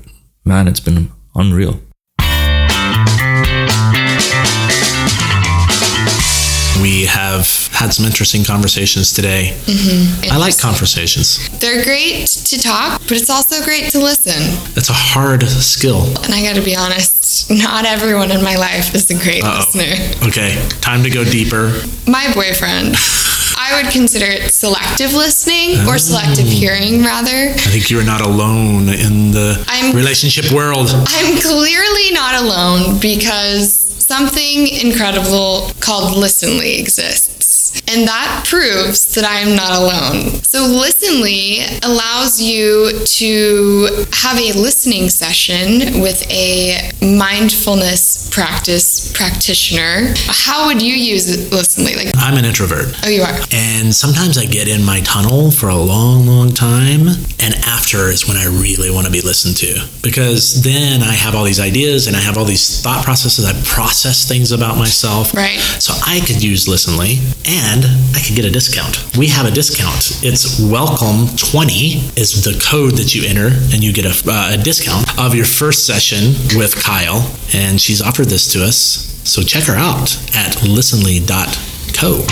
man, 0.46 0.68
it's 0.68 0.80
been 0.80 1.12
unreal. 1.36 1.82
We 6.82 7.06
have 7.06 7.48
had 7.74 7.94
some 7.94 8.06
interesting 8.06 8.44
conversations 8.44 9.14
today. 9.14 9.58
Mm-hmm. 9.66 10.32
I 10.32 10.38
like 10.38 10.58
conversations. 10.58 11.48
They're 11.60 11.84
great 11.84 12.28
to 12.28 12.60
talk, 12.60 13.02
but 13.02 13.14
it's 13.14 13.30
also 13.30 13.64
great 13.64 13.90
to 13.92 14.00
listen. 14.00 14.42
It's 14.78 14.90
a 14.90 14.94
hard 14.94 15.44
skill. 15.44 16.04
And 16.24 16.34
I 16.34 16.44
got 16.44 16.56
to 16.56 16.62
be 16.62 16.76
honest, 16.76 17.50
not 17.50 17.86
everyone 17.86 18.32
in 18.32 18.44
my 18.44 18.56
life 18.56 18.94
is 18.94 19.10
a 19.10 19.16
great 19.16 19.44
Uh-oh. 19.44 19.66
listener. 19.66 20.28
Okay, 20.28 20.68
time 20.82 21.04
to 21.04 21.10
go 21.10 21.24
deeper. 21.24 21.82
My 22.08 22.32
boyfriend. 22.34 22.96
I 23.60 23.82
would 23.82 23.92
consider 23.92 24.28
it 24.28 24.52
selective 24.52 25.14
listening 25.14 25.86
or 25.88 25.98
selective 25.98 26.46
oh. 26.46 26.50
hearing, 26.50 27.02
rather. 27.02 27.50
I 27.52 27.70
think 27.70 27.90
you're 27.90 28.06
not 28.06 28.22
alone 28.22 28.88
in 28.88 29.32
the 29.32 29.64
I'm, 29.68 29.96
relationship 29.96 30.52
world. 30.52 30.90
I'm 30.94 31.42
clearly 31.42 32.12
not 32.12 32.42
alone 32.42 33.00
because 33.00 33.87
something 34.18 34.68
incredible 34.68 35.70
called 35.80 36.16
Listenly 36.16 36.80
exists. 36.80 37.37
And 37.88 38.08
that 38.08 38.46
proves 38.48 39.16
that 39.16 39.24
I 39.24 39.40
am 39.40 39.56
not 39.56 39.72
alone. 39.72 40.44
So, 40.44 40.60
Listenly 40.60 41.64
allows 41.86 42.42
you 42.42 42.92
to 43.06 44.06
have 44.12 44.38
a 44.38 44.52
listening 44.60 45.10
session 45.10 46.02
with 46.02 46.30
a 46.30 46.92
mindfulness 47.02 48.30
practice 48.30 49.12
practitioner. 49.14 50.14
How 50.28 50.68
would 50.68 50.82
you 50.82 50.94
use 50.94 51.28
Listenly? 51.50 51.96
Like, 51.96 52.14
I'm 52.18 52.38
an 52.38 52.46
introvert. 52.46 52.94
Oh, 53.06 53.10
you 53.10 53.22
are. 53.22 53.40
And 53.52 53.96
sometimes 53.96 54.38
I 54.38 54.46
get 54.46 54.68
in 54.68 54.84
my 54.84 55.02
tunnel 55.02 55.52
for 55.52 55.70
a 55.70 55.76
long, 55.76 56.28
long 56.28 56.52
time. 56.52 57.08
And 57.40 57.56
after 57.66 58.10
is 58.10 58.28
when 58.28 58.38
I 58.38 58.46
really 58.46 58.92
want 58.92 59.06
to 59.06 59.12
be 59.12 59.22
listened 59.22 59.58
to 59.58 59.88
because 60.02 60.64
then 60.64 61.02
I 61.02 61.14
have 61.14 61.36
all 61.36 61.44
these 61.44 61.60
ideas 61.60 62.08
and 62.08 62.16
I 62.16 62.20
have 62.20 62.38
all 62.38 62.46
these 62.46 62.82
thought 62.82 63.04
processes. 63.04 63.46
I 63.46 63.54
process 63.66 64.28
things 64.28 64.52
about 64.52 64.78
myself. 64.78 65.34
Right. 65.34 65.60
So 65.80 65.94
I 66.06 66.20
could 66.20 66.44
use 66.44 66.66
Listenly 66.66 67.20
and 67.48 67.77
I 67.86 68.22
could 68.26 68.36
get 68.36 68.46
a 68.46 68.50
discount. 68.50 69.18
We 69.18 69.28
have 69.28 69.46
a 69.46 69.52
discount. 69.52 70.24
It's 70.24 70.60
welcome 70.60 71.28
20 71.38 72.14
is 72.16 72.44
the 72.44 72.60
code 72.64 72.94
that 72.98 73.14
you 73.14 73.28
enter 73.28 73.48
and 73.74 73.84
you 73.84 73.94
get 73.94 74.06
a, 74.06 74.30
uh, 74.30 74.54
a 74.54 74.58
discount 74.58 75.20
of 75.20 75.36
your 75.36 75.46
first 75.46 75.86
session 75.86 76.34
with 76.58 76.76
Kyle. 76.76 77.30
And 77.54 77.80
she's 77.80 78.02
offered 78.02 78.28
this 78.28 78.52
to 78.54 78.64
us. 78.64 78.78
So 79.26 79.42
check 79.42 79.64
her 79.66 79.76
out 79.76 80.16
at 80.36 80.54
listenly.co. 80.64 82.24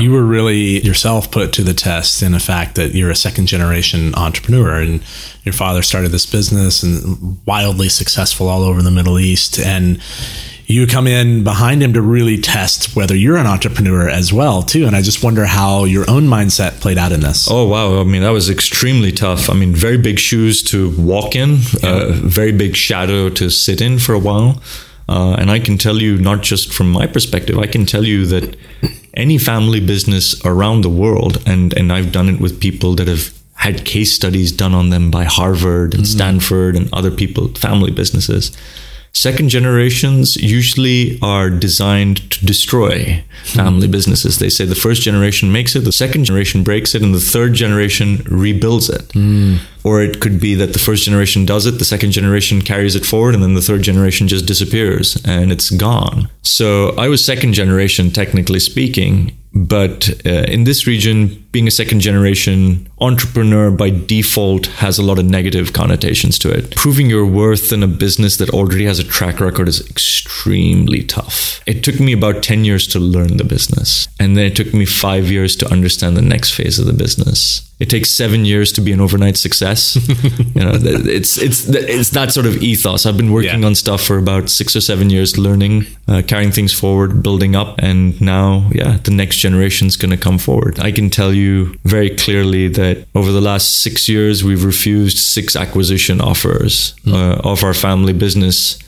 You 0.00 0.12
were 0.12 0.24
really 0.24 0.80
yourself 0.80 1.30
put 1.30 1.52
to 1.54 1.62
the 1.62 1.74
test 1.74 2.22
in 2.22 2.32
the 2.32 2.40
fact 2.40 2.74
that 2.76 2.94
you're 2.94 3.10
a 3.10 3.14
second 3.14 3.46
generation 3.46 4.14
entrepreneur 4.14 4.80
and 4.80 5.02
your 5.44 5.52
father 5.52 5.82
started 5.82 6.08
this 6.10 6.24
business 6.24 6.82
and 6.82 7.38
wildly 7.46 7.90
successful 7.90 8.48
all 8.48 8.62
over 8.62 8.80
the 8.80 8.90
Middle 8.90 9.18
East. 9.18 9.58
And 9.58 10.00
you 10.70 10.86
come 10.86 11.08
in 11.08 11.42
behind 11.42 11.82
him 11.82 11.92
to 11.94 12.00
really 12.00 12.38
test 12.38 12.94
whether 12.94 13.16
you're 13.16 13.36
an 13.36 13.46
entrepreneur 13.46 14.08
as 14.08 14.32
well 14.32 14.62
too. 14.62 14.86
And 14.86 14.94
i 14.94 15.02
just 15.02 15.22
wonder 15.22 15.44
how 15.44 15.84
your 15.84 16.08
own 16.08 16.24
mindset 16.24 16.80
played 16.80 16.96
out 16.96 17.12
in 17.12 17.20
this. 17.20 17.48
Oh 17.50 17.66
wow. 17.66 18.00
I 18.00 18.04
mean 18.04 18.22
that 18.22 18.30
was 18.30 18.48
extremely 18.48 19.10
tough. 19.10 19.50
I 19.50 19.54
mean 19.54 19.74
very 19.74 19.98
big 19.98 20.18
shoes 20.18 20.62
to 20.64 20.90
walk 20.96 21.34
in 21.34 21.58
yeah. 21.82 21.90
uh, 21.90 22.12
very 22.12 22.52
big 22.52 22.76
shadow 22.76 23.28
to 23.30 23.50
sit 23.50 23.80
in 23.80 23.98
for 23.98 24.14
a 24.14 24.18
while. 24.18 24.62
Uh, 25.08 25.34
and 25.40 25.50
i 25.50 25.58
can 25.58 25.76
tell 25.76 25.96
you 26.00 26.16
not 26.18 26.40
just 26.40 26.72
from 26.72 26.88
my 26.88 27.04
perspective 27.04 27.58
i 27.58 27.66
can 27.66 27.84
tell 27.84 28.04
you 28.04 28.26
that 28.26 28.56
any 29.14 29.38
family 29.38 29.80
business 29.80 30.40
around 30.46 30.82
the 30.82 30.88
world 30.88 31.42
and 31.46 31.76
and 31.76 31.92
i've 31.92 32.12
done 32.12 32.28
it 32.28 32.40
with 32.40 32.60
people 32.60 32.94
that 32.94 33.08
have 33.08 33.36
had 33.54 33.84
case 33.84 34.12
studies 34.12 34.52
done 34.52 34.72
on 34.72 34.90
them 34.90 35.10
by 35.10 35.24
harvard 35.24 35.94
and 35.94 36.04
mm. 36.04 36.06
stanford 36.06 36.76
and 36.76 36.88
other 36.92 37.10
people 37.10 37.48
family 37.54 37.90
businesses 37.90 38.56
Second 39.12 39.48
generations 39.48 40.36
usually 40.36 41.18
are 41.20 41.50
designed 41.50 42.30
to 42.30 42.46
destroy 42.46 43.22
family 43.44 43.86
mm. 43.86 43.90
businesses. 43.90 44.38
They 44.38 44.48
say 44.48 44.64
the 44.64 44.74
first 44.74 45.02
generation 45.02 45.52
makes 45.52 45.74
it, 45.76 45.80
the 45.80 45.92
second 45.92 46.24
generation 46.24 46.62
breaks 46.62 46.94
it, 46.94 47.02
and 47.02 47.14
the 47.14 47.20
third 47.20 47.52
generation 47.54 48.22
rebuilds 48.30 48.88
it. 48.88 49.08
Mm. 49.08 49.58
Or 49.84 50.00
it 50.02 50.20
could 50.20 50.40
be 50.40 50.54
that 50.54 50.72
the 50.72 50.78
first 50.78 51.04
generation 51.04 51.44
does 51.44 51.66
it, 51.66 51.72
the 51.72 51.84
second 51.84 52.12
generation 52.12 52.62
carries 52.62 52.94
it 52.96 53.04
forward, 53.04 53.34
and 53.34 53.42
then 53.42 53.54
the 53.54 53.62
third 53.62 53.82
generation 53.82 54.28
just 54.28 54.46
disappears 54.46 55.20
and 55.24 55.50
it's 55.50 55.70
gone. 55.70 56.30
So 56.42 56.90
I 56.96 57.08
was 57.08 57.24
second 57.24 57.54
generation, 57.54 58.10
technically 58.10 58.60
speaking, 58.60 59.36
but 59.52 60.08
uh, 60.24 60.44
in 60.48 60.64
this 60.64 60.86
region, 60.86 61.44
being 61.50 61.66
a 61.66 61.72
second 61.72 62.00
generation 62.00 62.88
entrepreneur 63.00 63.70
by 63.70 63.90
default 63.90 64.66
has 64.66 64.98
a 64.98 65.02
lot 65.02 65.18
of 65.18 65.24
negative 65.24 65.72
connotations 65.72 66.38
to 66.38 66.50
it. 66.50 66.76
Proving 66.76 67.10
your 67.10 67.26
worth 67.26 67.72
in 67.72 67.82
a 67.82 67.88
business 67.88 68.36
that 68.36 68.50
already 68.50 68.84
has 68.84 68.98
a 68.98 69.04
track 69.04 69.40
record 69.40 69.68
is 69.68 69.88
extremely 69.90 71.02
tough. 71.02 71.60
It 71.66 71.82
took 71.82 71.98
me 71.98 72.12
about 72.12 72.42
10 72.42 72.64
years 72.64 72.86
to 72.88 73.00
learn 73.00 73.36
the 73.38 73.44
business, 73.44 74.08
and 74.20 74.36
then 74.36 74.46
it 74.46 74.56
took 74.56 74.72
me 74.72 74.84
five 74.84 75.30
years 75.30 75.56
to 75.56 75.70
understand 75.70 76.16
the 76.16 76.22
next 76.22 76.52
phase 76.54 76.78
of 76.78 76.86
the 76.86 76.92
business 76.92 77.69
it 77.80 77.88
takes 77.88 78.10
seven 78.10 78.44
years 78.44 78.72
to 78.72 78.82
be 78.82 78.92
an 78.92 79.00
overnight 79.00 79.38
success. 79.38 79.96
you 80.54 80.62
know, 80.62 80.72
it's 80.74 81.38
it's 81.38 81.66
it's 81.66 82.10
that 82.10 82.30
sort 82.30 82.46
of 82.46 82.62
ethos. 82.62 83.06
I've 83.06 83.16
been 83.16 83.32
working 83.32 83.60
yeah. 83.60 83.66
on 83.66 83.74
stuff 83.74 84.02
for 84.02 84.18
about 84.18 84.50
six 84.50 84.76
or 84.76 84.82
seven 84.82 85.08
years, 85.08 85.38
learning, 85.38 85.86
uh, 86.06 86.20
carrying 86.26 86.52
things 86.52 86.74
forward, 86.74 87.22
building 87.22 87.56
up, 87.56 87.78
and 87.78 88.20
now, 88.20 88.68
yeah, 88.74 88.98
the 89.02 89.10
next 89.10 89.38
generation 89.38 89.86
is 89.86 89.96
going 89.96 90.10
to 90.10 90.18
come 90.18 90.36
forward. 90.36 90.78
I 90.78 90.92
can 90.92 91.08
tell 91.08 91.32
you 91.32 91.74
very 91.84 92.10
clearly 92.10 92.68
that 92.68 93.08
over 93.14 93.32
the 93.32 93.40
last 93.40 93.80
six 93.80 94.10
years, 94.10 94.44
we've 94.44 94.64
refused 94.64 95.16
six 95.16 95.56
acquisition 95.56 96.20
offers 96.20 96.94
mm. 97.06 97.14
uh, 97.14 97.48
of 97.48 97.64
our 97.64 97.74
family 97.74 98.12
business, 98.12 98.78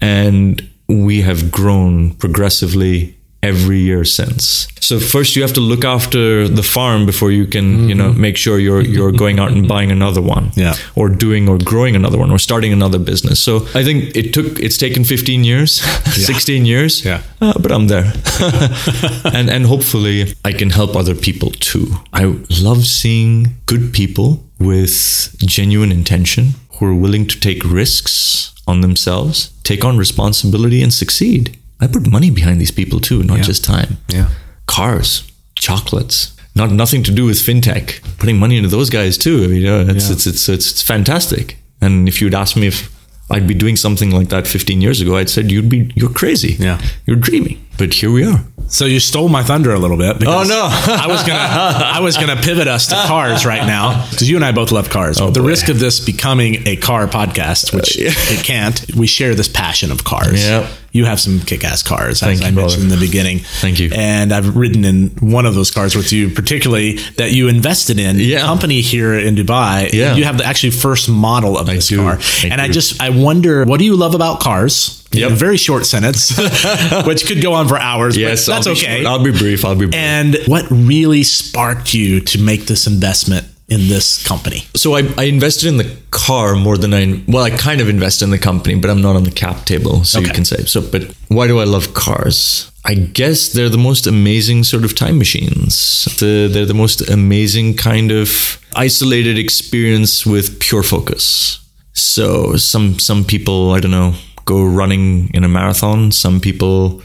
and 0.00 0.62
we 0.86 1.22
have 1.22 1.50
grown 1.50 2.14
progressively 2.14 3.18
every 3.42 3.78
year 3.78 4.04
since. 4.04 4.68
So 4.80 4.98
first 5.00 5.36
you 5.36 5.42
have 5.42 5.52
to 5.54 5.60
look 5.60 5.84
after 5.84 6.48
the 6.48 6.62
farm 6.62 7.06
before 7.06 7.32
you 7.32 7.46
can, 7.46 7.88
you 7.88 7.94
know, 7.94 8.12
make 8.12 8.36
sure 8.36 8.58
you're 8.58 8.82
you're 8.82 9.12
going 9.12 9.38
out 9.38 9.50
and 9.52 9.66
buying 9.66 9.90
another 9.90 10.20
one. 10.20 10.50
Yeah. 10.54 10.74
Or 10.94 11.08
doing 11.08 11.48
or 11.48 11.58
growing 11.58 11.96
another 11.96 12.18
one 12.18 12.30
or 12.30 12.38
starting 12.38 12.72
another 12.72 12.98
business. 12.98 13.42
So 13.42 13.66
I 13.74 13.84
think 13.84 14.16
it 14.16 14.32
took 14.32 14.58
it's 14.60 14.76
taken 14.76 15.04
15 15.04 15.44
years, 15.44 15.72
16 16.26 16.66
years. 16.66 17.04
Yeah. 17.04 17.22
Uh, 17.40 17.52
but 17.60 17.72
I'm 17.72 17.88
there. 17.88 18.12
and 19.24 19.50
and 19.50 19.66
hopefully 19.66 20.34
I 20.44 20.52
can 20.52 20.70
help 20.70 20.96
other 20.96 21.14
people 21.14 21.50
too. 21.50 21.86
I 22.12 22.24
love 22.62 22.84
seeing 22.86 23.56
good 23.66 23.92
people 23.92 24.44
with 24.58 25.34
genuine 25.38 25.90
intention 25.92 26.54
who 26.78 26.86
are 26.86 26.94
willing 26.94 27.26
to 27.26 27.40
take 27.40 27.64
risks 27.64 28.52
on 28.66 28.80
themselves, 28.80 29.50
take 29.62 29.84
on 29.84 29.98
responsibility 29.98 30.82
and 30.82 30.92
succeed. 30.92 31.56
I 31.82 31.86
put 31.88 32.06
money 32.06 32.30
behind 32.30 32.60
these 32.60 32.70
people 32.70 33.00
too, 33.00 33.22
not 33.22 33.38
Yeah. 33.38 33.42
just 33.50 33.64
time. 33.64 33.98
Yeah. 34.08 34.28
Cars, 34.66 35.24
chocolates, 35.56 36.32
not 36.54 36.70
nothing 36.70 37.02
to 37.04 37.10
do 37.12 37.24
with 37.26 37.38
fintech. 37.38 38.00
Putting 38.18 38.38
money 38.38 38.56
into 38.56 38.68
those 38.68 38.90
guys 38.90 39.18
too. 39.18 39.44
I 39.44 39.46
mean, 39.48 39.62
it's, 39.64 40.06
Yeah. 40.06 40.12
it's, 40.12 40.26
it's 40.26 40.48
it's 40.48 40.70
it's 40.70 40.82
fantastic. 40.82 41.56
And 41.80 42.08
if 42.08 42.20
you'd 42.20 42.34
asked 42.34 42.56
me 42.56 42.66
if 42.68 42.88
I'd 43.30 43.46
be 43.46 43.54
doing 43.54 43.76
something 43.76 44.10
like 44.18 44.28
that 44.28 44.46
15 44.46 44.80
years 44.82 45.00
ago, 45.00 45.16
I'd 45.16 45.30
said 45.30 45.50
you'd 45.50 45.68
be 45.68 45.90
you're 45.94 46.10
crazy. 46.12 46.56
Yeah. 46.58 46.78
you're 47.06 47.16
dreaming. 47.16 47.58
But 47.78 47.94
here 47.94 48.10
we 48.10 48.24
are. 48.24 48.44
So 48.68 48.86
you 48.86 49.00
stole 49.00 49.28
my 49.28 49.42
thunder 49.42 49.74
a 49.74 49.78
little 49.78 49.98
bit. 49.98 50.16
Oh, 50.16 50.18
because 50.18 50.50
Oh, 50.50 50.54
no. 50.54 50.94
I 50.94 51.06
was 51.08 51.22
gonna 51.24 51.38
I 51.38 52.00
was 52.00 52.16
gonna 52.16 52.36
pivot 52.36 52.68
us 52.68 52.86
to 52.88 52.94
cars 52.94 53.44
right 53.44 53.66
now 53.66 54.06
because 54.10 54.30
you 54.30 54.36
and 54.36 54.44
I 54.44 54.52
both 54.52 54.72
love 54.72 54.88
cars. 54.88 55.20
Oh, 55.20 55.26
but 55.26 55.34
the 55.34 55.40
Oh, 55.40 55.42
boy. 55.42 55.48
risk 55.48 55.68
of 55.68 55.78
this 55.78 56.00
becoming 56.00 56.66
a 56.66 56.76
car 56.76 57.06
podcast, 57.06 57.74
which 57.74 57.96
it 57.98 58.44
can't, 58.44 58.82
we 58.96 59.06
share 59.06 59.34
this 59.34 59.48
passion 59.48 59.90
of 59.92 60.04
cars. 60.04 60.42
Yeah. 60.42 60.68
You 60.92 61.06
have 61.06 61.18
some 61.20 61.40
kick-ass 61.40 61.82
cars, 61.82 62.20
Thank 62.20 62.34
as 62.34 62.40
you, 62.42 62.46
I 62.48 62.50
mentioned 62.50 62.82
in 62.84 62.88
the 62.90 62.98
beginning. 62.98 63.38
Thank 63.38 63.80
you. 63.80 63.90
And 63.94 64.30
I've 64.32 64.56
ridden 64.56 64.84
in 64.84 65.08
one 65.20 65.46
of 65.46 65.54
those 65.54 65.70
cars 65.70 65.94
with 65.96 66.12
you, 66.12 66.28
particularly 66.30 66.96
that 67.16 67.32
you 67.32 67.48
invested 67.48 67.98
in. 67.98 68.18
Yeah. 68.20 68.40
Company 68.42 68.82
here 68.82 69.14
in 69.18 69.34
Dubai. 69.34 69.90
Yeah. 69.92 70.14
You 70.14 70.24
have 70.24 70.36
the 70.38 70.44
actually 70.44 70.72
first 70.72 71.08
model 71.08 71.58
of 71.58 71.66
this 71.66 71.88
do. 71.88 71.96
car, 71.96 72.18
I 72.20 72.48
and 72.50 72.60
I 72.60 72.68
just 72.68 73.00
I 73.02 73.08
wonder 73.10 73.64
what 73.64 73.78
do 73.78 73.84
you 73.86 73.96
love 73.96 74.14
about 74.14 74.40
cars? 74.40 75.01
Yep. 75.14 75.26
In 75.26 75.32
a 75.32 75.36
very 75.36 75.56
short 75.56 75.86
sentence, 75.86 76.36
which 77.06 77.26
could 77.26 77.42
go 77.42 77.52
on 77.52 77.68
for 77.68 77.78
hours. 77.78 78.16
Yes, 78.16 78.46
but 78.46 78.54
that's 78.54 78.66
I'll 78.66 78.72
okay. 78.72 79.02
short. 79.02 79.06
I'll 79.06 79.24
be 79.24 79.32
brief. 79.32 79.64
I'll 79.64 79.74
be 79.74 79.86
brief. 79.86 79.94
And 79.94 80.36
what 80.46 80.70
really 80.70 81.22
sparked 81.22 81.94
you 81.94 82.20
to 82.20 82.38
make 82.38 82.66
this 82.66 82.86
investment 82.86 83.46
in 83.68 83.88
this 83.88 84.22
company? 84.26 84.64
so 84.74 84.94
I, 84.94 85.02
I 85.16 85.24
invested 85.24 85.68
in 85.68 85.76
the 85.76 85.96
car 86.10 86.56
more 86.56 86.76
than 86.76 86.92
I 86.92 87.22
well 87.26 87.44
I 87.44 87.50
kind 87.50 87.80
of 87.80 87.88
invested 87.88 88.24
in 88.24 88.30
the 88.30 88.38
company 88.38 88.74
but 88.74 88.90
I'm 88.90 89.00
not 89.00 89.16
on 89.16 89.24
the 89.24 89.30
cap 89.30 89.64
table 89.64 90.04
so 90.04 90.18
you 90.18 90.28
can 90.28 90.44
say 90.44 90.64
so 90.64 90.80
but 90.82 91.04
why 91.28 91.46
do 91.46 91.58
I 91.58 91.64
love 91.64 91.94
cars 91.94 92.70
I 92.84 92.94
guess 92.94 93.52
they're 93.52 93.68
the 93.68 93.78
most 93.78 94.06
amazing 94.06 94.64
sort 94.64 94.84
of 94.84 94.94
time 94.94 95.16
machines 95.18 96.04
the, 96.18 96.48
they're 96.52 96.66
the 96.66 96.74
most 96.74 97.08
amazing 97.08 97.76
kind 97.76 98.10
of 98.10 98.60
isolated 98.74 99.38
experience 99.38 100.26
with 100.26 100.58
pure 100.60 100.82
focus 100.82 101.60
so 101.92 102.56
some 102.56 102.98
some 102.98 103.24
people 103.24 103.72
I 103.72 103.80
don't 103.80 103.90
know 103.90 104.14
go 104.44 104.64
running 104.64 105.30
in 105.34 105.44
a 105.44 105.48
marathon. 105.48 106.12
Some 106.12 106.40
people 106.40 107.02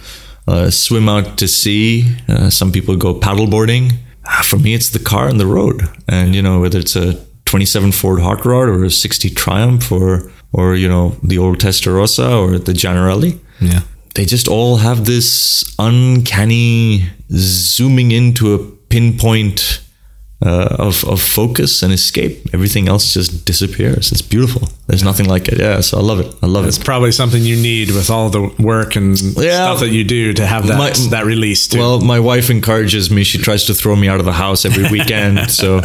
uh, 0.48 0.70
swim 0.70 1.10
out 1.10 1.38
to 1.38 1.48
sea. 1.48 2.16
Uh, 2.28 2.50
some 2.50 2.72
people 2.72 2.96
go 2.96 3.14
paddleboarding. 3.20 3.94
Ah, 4.26 4.42
for 4.44 4.58
me 4.58 4.74
it's 4.74 4.90
the 4.90 5.00
car 5.00 5.28
and 5.30 5.40
the 5.40 5.46
road. 5.48 5.82
And 6.08 6.36
you 6.36 6.42
know 6.42 6.60
whether 6.60 6.80
it's 6.80 6.96
a 6.96 7.14
27 7.46 7.92
Ford 7.94 8.20
Hot 8.22 8.46
Rod 8.46 8.68
or 8.70 8.84
a 8.84 8.90
60 8.92 9.30
Triumph 9.32 9.92
or 9.92 10.32
or 10.52 10.76
you 10.76 10.88
know 10.90 11.16
the 11.24 11.38
old 11.38 11.60
Testarossa 11.60 12.30
or 12.42 12.58
the 12.60 12.74
Jannarelly 12.74 13.40
Yeah. 13.62 13.82
they 14.16 14.26
just 14.26 14.48
all 14.48 14.78
have 14.78 15.06
this 15.06 15.64
uncanny 15.80 17.06
zooming 17.32 18.12
into 18.12 18.54
a 18.54 18.60
pinpoint 18.90 19.82
uh, 20.46 20.76
of, 20.78 21.04
of 21.06 21.20
focus 21.20 21.82
and 21.84 21.92
escape 21.92 22.48
everything 22.54 22.88
else 22.88 23.14
just 23.14 23.44
disappears 23.46 24.12
it's 24.12 24.22
beautiful 24.22 24.70
there's 24.88 25.04
nothing 25.04 25.28
like 25.28 25.48
it 25.48 25.58
yeah 25.60 25.80
so 25.82 25.98
I 25.98 26.02
love 26.02 26.20
it 26.20 26.28
I 26.44 26.46
love 26.46 26.66
It's 26.66 26.78
it 26.78 26.80
It's 26.80 26.86
probably 26.86 27.12
something 27.12 27.42
you 27.42 27.56
need 27.56 27.90
with 27.90 28.10
all 28.12 28.30
the 28.30 28.44
work 28.60 28.96
and 28.96 29.20
Yeah. 29.20 29.66
stuff 29.66 29.80
that 29.80 29.90
you 29.90 30.04
do 30.04 30.34
to 30.34 30.46
have 30.46 30.68
that 30.68 30.78
My- 30.78 31.10
that 31.10 31.26
release. 31.26 31.68
Too. 31.68 31.80
well 31.80 32.00
my 32.02 32.20
wife 32.20 32.50
encourages 32.52 33.10
me 33.10 33.24
she 33.24 33.40
tries 33.40 33.64
to 33.66 33.74
throw 33.74 33.96
me 33.96 34.08
out 34.08 34.20
of 34.20 34.26
the 34.26 34.32
house 34.46 34.64
every 34.64 34.88
weekend 34.98 35.50
so 35.50 35.82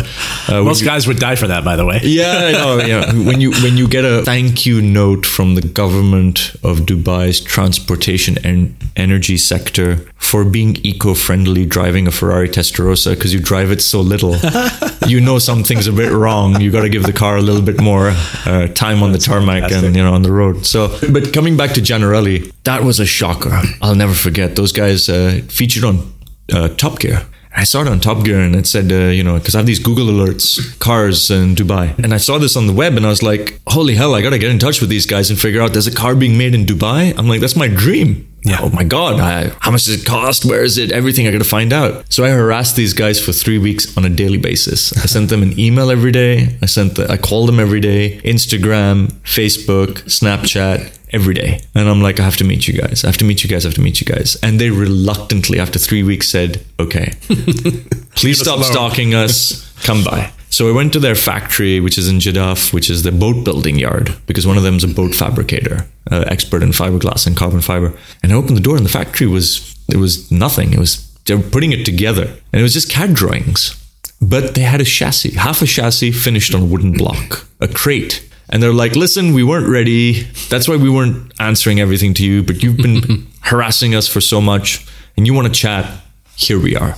uh, 0.48 0.62
most 0.62 0.82
we- 0.82 0.86
guys 0.86 1.06
would 1.08 1.18
die 1.18 1.34
for 1.36 1.46
that, 1.48 1.64
by 1.64 1.76
the 1.76 1.86
way. 1.86 2.00
yeah, 2.02 2.48
I 2.48 2.52
know. 2.52 2.72
Yeah, 2.92 3.12
when 3.28 3.40
you 3.40 3.52
when 3.64 3.76
you 3.78 3.86
get 3.88 4.04
a 4.04 4.22
thank 4.24 4.66
you 4.66 4.82
note 4.82 5.24
from 5.26 5.54
the 5.54 5.62
government 5.82 6.36
of 6.62 6.80
Dubai's 6.80 7.40
transportation 7.40 8.36
and 8.44 8.74
energy 8.96 9.36
sector 9.38 9.96
for 10.18 10.44
being 10.44 10.76
eco-friendly, 10.82 11.64
driving 11.66 12.06
a 12.06 12.10
Ferrari 12.10 12.48
Testarossa 12.48 13.14
because 13.14 13.32
you 13.34 13.40
drive 13.40 13.70
it 13.70 13.80
so 13.82 14.00
little, 14.00 14.34
you 15.06 15.20
know 15.20 15.38
something's 15.38 15.86
a 15.86 15.92
bit 15.92 16.12
wrong. 16.12 16.60
You 16.60 16.70
got 16.70 16.82
to 16.82 16.88
give 16.88 17.04
the 17.04 17.12
car 17.12 17.36
a 17.36 17.42
little 17.42 17.62
bit 17.62 17.80
more 17.80 18.12
uh, 18.46 18.68
time 18.68 19.02
on 19.02 19.12
the 19.12 19.18
tarmac 19.18 19.62
fantastic. 19.62 19.86
and 19.86 19.96
you 19.96 20.02
know 20.02 20.14
on 20.14 20.22
the 20.22 20.32
road. 20.32 20.66
So, 20.66 20.96
but 21.12 21.32
coming 21.32 21.56
back 21.56 21.72
to 21.72 21.80
Jannarelly, 21.80 22.52
that 22.64 22.82
was 22.82 23.00
a 23.00 23.06
shocker. 23.06 23.60
I'll 23.80 23.94
never 23.94 24.14
forget. 24.14 24.56
Those 24.56 24.72
guys 24.72 25.08
uh, 25.08 25.40
featured 25.48 25.84
on 25.84 26.12
uh, 26.52 26.68
Top 26.68 26.98
Gear. 26.98 27.26
I 27.54 27.64
saw 27.64 27.82
it 27.82 27.88
on 27.88 28.00
Top 28.00 28.24
Gear 28.24 28.40
and 28.40 28.56
it 28.56 28.66
said, 28.66 28.90
uh, 28.90 29.10
you 29.10 29.22
know, 29.22 29.38
because 29.38 29.54
I 29.54 29.58
have 29.58 29.66
these 29.66 29.78
Google 29.78 30.06
alerts, 30.06 30.78
cars 30.78 31.30
in 31.30 31.54
Dubai. 31.54 31.96
And 32.02 32.14
I 32.14 32.16
saw 32.16 32.38
this 32.38 32.56
on 32.56 32.66
the 32.66 32.72
web 32.72 32.96
and 32.96 33.04
I 33.04 33.10
was 33.10 33.22
like, 33.22 33.60
holy 33.66 33.94
hell, 33.94 34.14
I 34.14 34.22
got 34.22 34.30
to 34.30 34.38
get 34.38 34.50
in 34.50 34.58
touch 34.58 34.80
with 34.80 34.88
these 34.88 35.04
guys 35.04 35.28
and 35.28 35.38
figure 35.38 35.60
out 35.60 35.74
there's 35.74 35.86
a 35.86 35.94
car 35.94 36.14
being 36.14 36.38
made 36.38 36.54
in 36.54 36.64
Dubai. 36.64 37.16
I'm 37.18 37.28
like, 37.28 37.40
that's 37.40 37.56
my 37.56 37.68
dream. 37.68 38.31
Yeah. 38.44 38.58
Oh 38.60 38.70
my 38.70 38.84
God. 38.84 39.20
I, 39.20 39.50
how 39.60 39.70
much 39.70 39.84
does 39.84 40.02
it 40.02 40.06
cost? 40.06 40.44
Where 40.44 40.64
is 40.64 40.76
it? 40.78 40.90
Everything 40.90 41.28
I 41.28 41.30
got 41.30 41.38
to 41.38 41.44
find 41.44 41.72
out. 41.72 42.04
So 42.12 42.24
I 42.24 42.30
harassed 42.30 42.74
these 42.76 42.92
guys 42.92 43.24
for 43.24 43.32
three 43.32 43.58
weeks 43.58 43.96
on 43.96 44.04
a 44.04 44.08
daily 44.08 44.38
basis. 44.38 44.92
I 44.96 45.06
sent 45.06 45.30
them 45.30 45.42
an 45.42 45.58
email 45.58 45.90
every 45.90 46.12
day. 46.12 46.58
I 46.60 46.66
sent, 46.66 46.96
the, 46.96 47.08
I 47.10 47.16
called 47.16 47.48
them 47.48 47.60
every 47.60 47.80
day, 47.80 48.20
Instagram, 48.24 49.12
Facebook, 49.22 50.02
Snapchat 50.04 50.98
every 51.12 51.34
day. 51.34 51.60
And 51.74 51.88
I'm 51.88 52.02
like, 52.02 52.18
I 52.18 52.24
have 52.24 52.36
to 52.38 52.44
meet 52.44 52.66
you 52.66 52.80
guys. 52.80 53.04
I 53.04 53.08
have 53.08 53.18
to 53.18 53.24
meet 53.24 53.44
you 53.44 53.50
guys. 53.50 53.64
I 53.64 53.68
have 53.68 53.76
to 53.76 53.80
meet 53.82 54.00
you 54.00 54.06
guys. 54.06 54.36
And 54.42 54.60
they 54.60 54.70
reluctantly, 54.70 55.60
after 55.60 55.78
three 55.78 56.02
weeks, 56.02 56.28
said, 56.28 56.64
okay, 56.80 57.12
please 58.16 58.40
stop 58.40 58.58
alone." 58.58 58.72
stalking 58.72 59.14
us. 59.14 59.68
Come 59.84 60.02
by. 60.04 60.32
So 60.52 60.68
I 60.68 60.72
went 60.72 60.92
to 60.92 61.00
their 61.00 61.14
factory, 61.14 61.80
which 61.80 61.96
is 61.96 62.08
in 62.08 62.18
Jaddaf, 62.18 62.74
which 62.74 62.90
is 62.90 63.04
the 63.04 63.10
boat 63.10 63.42
building 63.42 63.78
yard, 63.78 64.14
because 64.26 64.46
one 64.46 64.58
of 64.58 64.62
them 64.62 64.76
is 64.76 64.84
a 64.84 64.88
boat 64.88 65.14
fabricator, 65.14 65.86
uh, 66.10 66.24
expert 66.26 66.62
in 66.62 66.72
fiberglass 66.72 67.26
and 67.26 67.34
carbon 67.34 67.62
fiber. 67.62 67.94
And 68.22 68.32
I 68.32 68.36
opened 68.36 68.58
the 68.58 68.62
door, 68.62 68.76
and 68.76 68.84
the 68.84 68.90
factory 68.90 69.26
was 69.26 69.74
it 69.88 69.96
was 69.96 70.30
nothing. 70.30 70.74
It 70.74 70.78
was 70.78 71.10
they 71.24 71.34
were 71.34 71.42
putting 71.42 71.72
it 71.72 71.86
together, 71.86 72.24
and 72.24 72.60
it 72.60 72.62
was 72.62 72.74
just 72.74 72.90
CAD 72.90 73.14
drawings. 73.14 73.78
But 74.20 74.54
they 74.54 74.60
had 74.60 74.82
a 74.82 74.84
chassis, 74.84 75.32
half 75.32 75.62
a 75.62 75.66
chassis 75.66 76.12
finished 76.12 76.54
on 76.54 76.62
a 76.62 76.66
wooden 76.66 76.92
block, 76.92 77.46
a 77.58 77.66
crate. 77.66 78.28
And 78.50 78.62
they're 78.62 78.74
like, 78.74 78.94
listen, 78.94 79.32
we 79.32 79.42
weren't 79.42 79.68
ready. 79.68 80.24
That's 80.50 80.68
why 80.68 80.76
we 80.76 80.90
weren't 80.90 81.32
answering 81.40 81.80
everything 81.80 82.12
to 82.14 82.24
you, 82.24 82.42
but 82.42 82.62
you've 82.62 82.76
been 82.76 83.26
harassing 83.40 83.94
us 83.94 84.06
for 84.06 84.20
so 84.20 84.40
much 84.40 84.86
and 85.16 85.26
you 85.26 85.32
want 85.32 85.46
to 85.46 85.52
chat. 85.52 86.02
Here 86.36 86.60
we 86.60 86.76
are. 86.76 86.94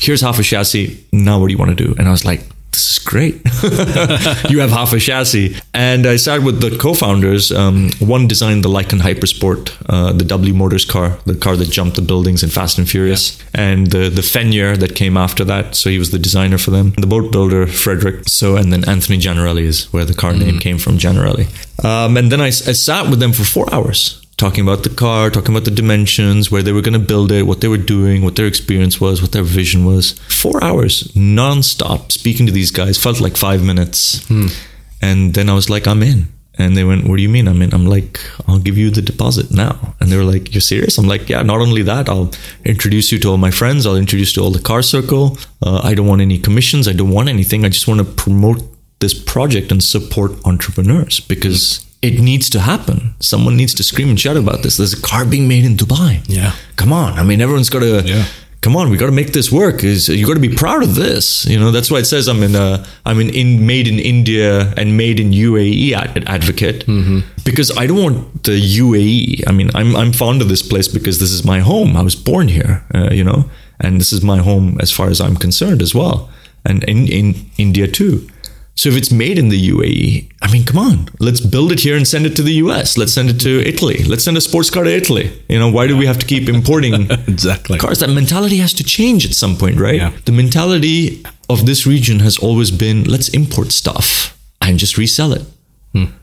Here's 0.00 0.22
half 0.22 0.38
a 0.38 0.42
chassis. 0.42 1.04
Now 1.12 1.38
what 1.38 1.48
do 1.48 1.52
you 1.52 1.58
want 1.58 1.76
to 1.76 1.84
do? 1.84 1.94
And 1.98 2.08
I 2.08 2.10
was 2.10 2.24
like, 2.24 2.40
this 2.74 2.98
is 2.98 2.98
great. 2.98 3.34
you 4.50 4.58
have 4.60 4.70
half 4.70 4.92
a 4.92 4.98
chassis. 4.98 5.56
And 5.72 6.06
I 6.06 6.16
sat 6.16 6.42
with 6.42 6.60
the 6.60 6.76
co 6.76 6.94
founders. 6.94 7.52
Um, 7.52 7.90
one 8.00 8.26
designed 8.26 8.64
the 8.64 8.68
Lykan 8.68 9.00
HyperSport, 9.00 9.72
uh, 9.88 10.12
the 10.12 10.24
W 10.24 10.54
Motors 10.54 10.84
car, 10.84 11.18
the 11.24 11.34
car 11.34 11.56
that 11.56 11.70
jumped 11.70 11.96
the 11.96 12.02
buildings 12.02 12.42
in 12.42 12.50
Fast 12.50 12.78
and 12.78 12.88
Furious, 12.88 13.42
and 13.54 13.90
the, 13.90 14.08
the 14.08 14.22
Fenyr 14.22 14.76
that 14.78 14.94
came 14.96 15.16
after 15.16 15.44
that. 15.44 15.74
So 15.74 15.90
he 15.90 15.98
was 15.98 16.10
the 16.10 16.18
designer 16.18 16.58
for 16.58 16.70
them. 16.70 16.90
The 16.98 17.06
boat 17.06 17.30
builder, 17.30 17.66
Frederick. 17.66 18.28
So, 18.28 18.56
and 18.56 18.72
then 18.72 18.88
Anthony 18.88 19.18
Jannarelly 19.18 19.62
is 19.62 19.92
where 19.92 20.04
the 20.04 20.14
car 20.14 20.32
name 20.32 20.58
came 20.58 20.78
from, 20.78 20.98
Jannarelly. 20.98 21.46
Um, 21.84 22.16
and 22.16 22.30
then 22.30 22.40
I, 22.40 22.46
I 22.46 22.50
sat 22.50 23.08
with 23.08 23.20
them 23.20 23.32
for 23.32 23.44
four 23.44 23.72
hours 23.72 24.23
talking 24.44 24.62
about 24.68 24.82
the 24.82 24.90
car, 24.90 25.30
talking 25.30 25.54
about 25.54 25.64
the 25.64 25.70
dimensions, 25.82 26.50
where 26.50 26.62
they 26.62 26.72
were 26.72 26.82
going 26.82 27.00
to 27.00 27.06
build 27.12 27.32
it, 27.32 27.46
what 27.46 27.60
they 27.62 27.68
were 27.68 27.84
doing, 27.96 28.22
what 28.22 28.36
their 28.36 28.46
experience 28.46 29.00
was, 29.00 29.22
what 29.22 29.32
their 29.32 29.42
vision 29.42 29.86
was. 29.86 30.12
Four 30.42 30.62
hours 30.62 31.04
nonstop 31.14 32.12
speaking 32.12 32.44
to 32.46 32.52
these 32.52 32.70
guys 32.70 32.98
felt 32.98 33.20
like 33.22 33.38
five 33.38 33.64
minutes. 33.64 33.98
And 35.00 35.32
then 35.32 35.48
I 35.48 35.54
was 35.54 35.70
like, 35.70 35.86
I'm 35.86 36.02
in. 36.02 36.26
And 36.56 36.76
they 36.76 36.84
went, 36.84 37.08
What 37.08 37.16
do 37.16 37.22
you 37.22 37.30
mean 37.30 37.48
I'm 37.48 37.62
in? 37.62 37.72
I'm 37.72 37.86
like, 37.86 38.20
I'll 38.46 38.58
give 38.60 38.76
you 38.78 38.90
the 38.90 39.02
deposit 39.02 39.50
now. 39.50 39.94
And 39.98 40.10
they 40.10 40.16
were 40.18 40.30
like, 40.34 40.52
You're 40.54 40.60
serious? 40.60 40.98
I'm 40.98 41.08
like, 41.08 41.28
Yeah, 41.30 41.42
not 41.42 41.60
only 41.60 41.82
that, 41.82 42.08
I'll 42.08 42.30
introduce 42.64 43.10
you 43.12 43.18
to 43.20 43.28
all 43.30 43.38
my 43.38 43.50
friends. 43.50 43.86
I'll 43.86 43.96
introduce 43.96 44.36
you 44.36 44.40
to 44.40 44.44
all 44.44 44.52
the 44.52 44.62
car 44.70 44.82
circle. 44.82 45.38
Uh, 45.66 45.80
I 45.82 45.94
don't 45.94 46.06
want 46.06 46.20
any 46.20 46.38
commissions. 46.38 46.86
I 46.86 46.92
don't 46.92 47.10
want 47.10 47.28
anything. 47.28 47.64
I 47.64 47.70
just 47.70 47.88
want 47.88 48.00
to 48.00 48.06
promote 48.24 48.62
this 49.00 49.14
project 49.14 49.72
and 49.72 49.82
support 49.82 50.32
entrepreneurs 50.44 51.18
because 51.20 51.83
it 52.08 52.16
needs 52.30 52.46
to 52.54 52.58
happen. 52.72 52.98
Someone 53.32 53.54
needs 53.60 53.74
to 53.78 53.82
scream 53.90 54.08
and 54.12 54.18
shout 54.24 54.36
about 54.44 54.58
this. 54.62 54.76
There's 54.78 54.94
a 55.00 55.02
car 55.10 55.24
being 55.34 55.46
made 55.54 55.64
in 55.68 55.74
Dubai. 55.82 56.10
Yeah. 56.38 56.52
Come 56.80 56.92
on. 57.02 57.10
I 57.20 57.22
mean, 57.28 57.40
everyone's 57.44 57.70
got 57.76 57.80
to 57.90 57.94
Yeah. 58.12 58.24
come 58.66 58.76
on, 58.80 58.84
we 58.92 58.96
got 59.02 59.10
to 59.14 59.18
make 59.22 59.32
this 59.38 59.48
work. 59.62 59.76
Is 59.92 60.00
you 60.08 60.24
got 60.30 60.38
to 60.42 60.46
be 60.50 60.54
proud 60.64 60.82
of 60.88 60.92
this. 61.04 61.26
You 61.52 61.58
know, 61.62 61.70
that's 61.76 61.90
why 61.92 61.98
it 62.04 62.08
says 62.12 62.24
I'm 62.32 62.42
in 62.48 62.54
a 62.66 62.68
I'm 63.08 63.18
an 63.24 63.30
in 63.42 63.48
made 63.72 63.86
in 63.92 63.98
India 64.14 64.50
and 64.78 64.86
made 65.04 65.16
in 65.24 65.28
UAE 65.48 65.86
ad- 66.02 66.24
advocate 66.36 66.80
because 67.48 67.68
I 67.82 67.84
don't 67.88 68.02
want 68.06 68.18
the 68.48 68.56
UAE. 68.82 69.44
I 69.50 69.52
mean, 69.58 69.68
I'm 69.78 69.90
I'm 70.00 70.12
fond 70.22 70.38
of 70.44 70.48
this 70.54 70.62
place 70.72 70.88
because 70.96 71.16
this 71.22 71.32
is 71.38 71.42
my 71.52 71.60
home. 71.70 71.90
I 72.00 72.02
was 72.10 72.16
born 72.30 72.46
here. 72.58 72.74
Uh, 72.96 73.10
you 73.18 73.24
know, 73.28 73.40
and 73.84 73.92
this 74.00 74.12
is 74.16 74.20
my 74.32 74.38
home 74.48 74.66
as 74.84 74.90
far 74.98 75.08
as 75.14 75.18
I'm 75.24 75.36
concerned 75.46 75.80
as 75.86 75.92
well, 76.00 76.16
and 76.68 76.78
in 76.92 76.98
in 77.18 77.26
India 77.66 77.86
too. 78.00 78.14
So 78.76 78.88
if 78.88 78.96
it's 78.96 79.12
made 79.12 79.38
in 79.38 79.50
the 79.50 79.70
UAE, 79.70 80.32
I 80.42 80.50
mean, 80.52 80.64
come 80.64 80.78
on, 80.78 81.08
let's 81.20 81.40
build 81.40 81.70
it 81.72 81.80
here 81.80 81.96
and 81.96 82.06
send 82.06 82.26
it 82.26 82.34
to 82.36 82.42
the 82.42 82.54
US. 82.64 82.98
Let's 82.98 83.12
send 83.12 83.30
it 83.30 83.38
to 83.40 83.60
Italy. 83.66 84.02
Let's 84.04 84.24
send 84.24 84.36
a 84.36 84.40
sports 84.40 84.68
car 84.68 84.82
to 84.84 84.90
Italy. 84.90 85.30
You 85.48 85.58
know, 85.60 85.70
why 85.70 85.86
do 85.86 85.96
we 85.96 86.06
have 86.06 86.18
to 86.18 86.26
keep 86.26 86.48
importing 86.48 87.08
Exactly. 87.28 87.78
cars? 87.78 88.00
That 88.00 88.10
mentality 88.10 88.56
has 88.58 88.72
to 88.74 88.84
change 88.84 89.24
at 89.24 89.32
some 89.34 89.56
point, 89.56 89.78
right? 89.78 89.96
Yeah. 89.96 90.12
The 90.24 90.32
mentality 90.32 91.22
of 91.48 91.66
this 91.66 91.86
region 91.86 92.18
has 92.20 92.36
always 92.38 92.70
been 92.72 93.04
let's 93.04 93.28
import 93.28 93.70
stuff 93.72 94.36
and 94.60 94.78
just 94.78 94.98
resell 94.98 95.32
it. 95.32 95.44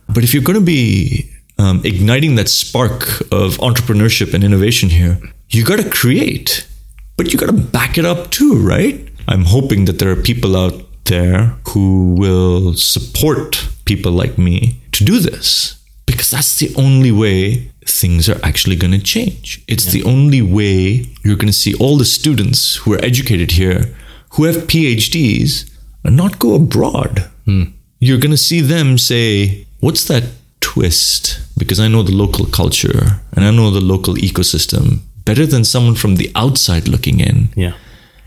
But 0.10 0.26
if 0.26 0.34
you're 0.34 0.44
going 0.44 0.60
to 0.60 0.66
be 0.66 1.30
um, 1.58 1.80
igniting 1.86 2.36
that 2.36 2.50
spark 2.50 3.22
of 3.32 3.58
entrepreneurship 3.60 4.34
and 4.34 4.44
innovation 4.44 4.90
here, 4.90 5.22
you 5.50 5.64
got 5.64 5.80
to 5.80 5.90
create, 5.90 6.68
but 7.16 7.32
you 7.32 7.40
got 7.40 7.46
to 7.46 7.54
back 7.54 7.98
it 7.98 8.04
up 8.04 8.30
too, 8.30 8.56
right? 8.56 9.08
I'm 9.30 9.46
hoping 9.46 9.86
that 9.86 10.00
there 10.00 10.12
are 10.12 10.18
people 10.18 10.58
out 10.58 10.74
there 11.12 11.58
who 11.70 12.16
will 12.18 12.74
support 12.74 13.68
people 13.86 14.12
like 14.12 14.38
me 14.38 14.80
to 14.94 15.04
do 15.04 15.20
this 15.20 15.78
because 16.06 16.30
that's 16.32 16.60
the 16.60 16.74
only 16.76 17.12
way 17.12 17.72
things 17.86 18.30
are 18.30 18.40
actually 18.44 18.76
going 18.76 18.96
to 19.00 19.04
change. 19.16 19.64
It's 19.68 19.86
the 19.86 20.04
only 20.04 20.42
way 20.42 20.78
you're 21.24 21.42
going 21.44 21.56
to 21.56 21.64
see 21.64 21.74
all 21.76 21.98
the 21.98 22.14
students 22.20 22.60
who 22.78 22.94
are 22.94 23.04
educated 23.04 23.52
here, 23.52 23.96
who 24.34 24.44
have 24.46 24.68
PhDs, 24.68 25.70
and 26.04 26.16
not 26.16 26.40
go 26.40 26.56
abroad. 26.56 27.30
Hmm. 27.46 27.64
You're 28.00 28.24
going 28.24 28.38
to 28.40 28.48
see 28.50 28.62
them 28.62 28.98
say, 28.98 29.66
What's 29.80 30.06
that 30.06 30.24
twist? 30.60 31.40
Because 31.58 31.80
I 31.80 31.88
know 31.88 32.04
the 32.04 32.16
local 32.24 32.46
culture 32.46 33.22
and 33.34 33.46
I 33.46 33.52
know 33.52 33.72
the 33.72 33.82
local 33.94 34.16
ecosystem 34.16 35.00
better 35.26 35.46
than 35.46 35.64
someone 35.64 35.96
from 35.96 36.16
the 36.16 36.32
outside 36.36 36.88
looking 36.88 37.20
in. 37.20 37.50
Yeah. 37.56 37.74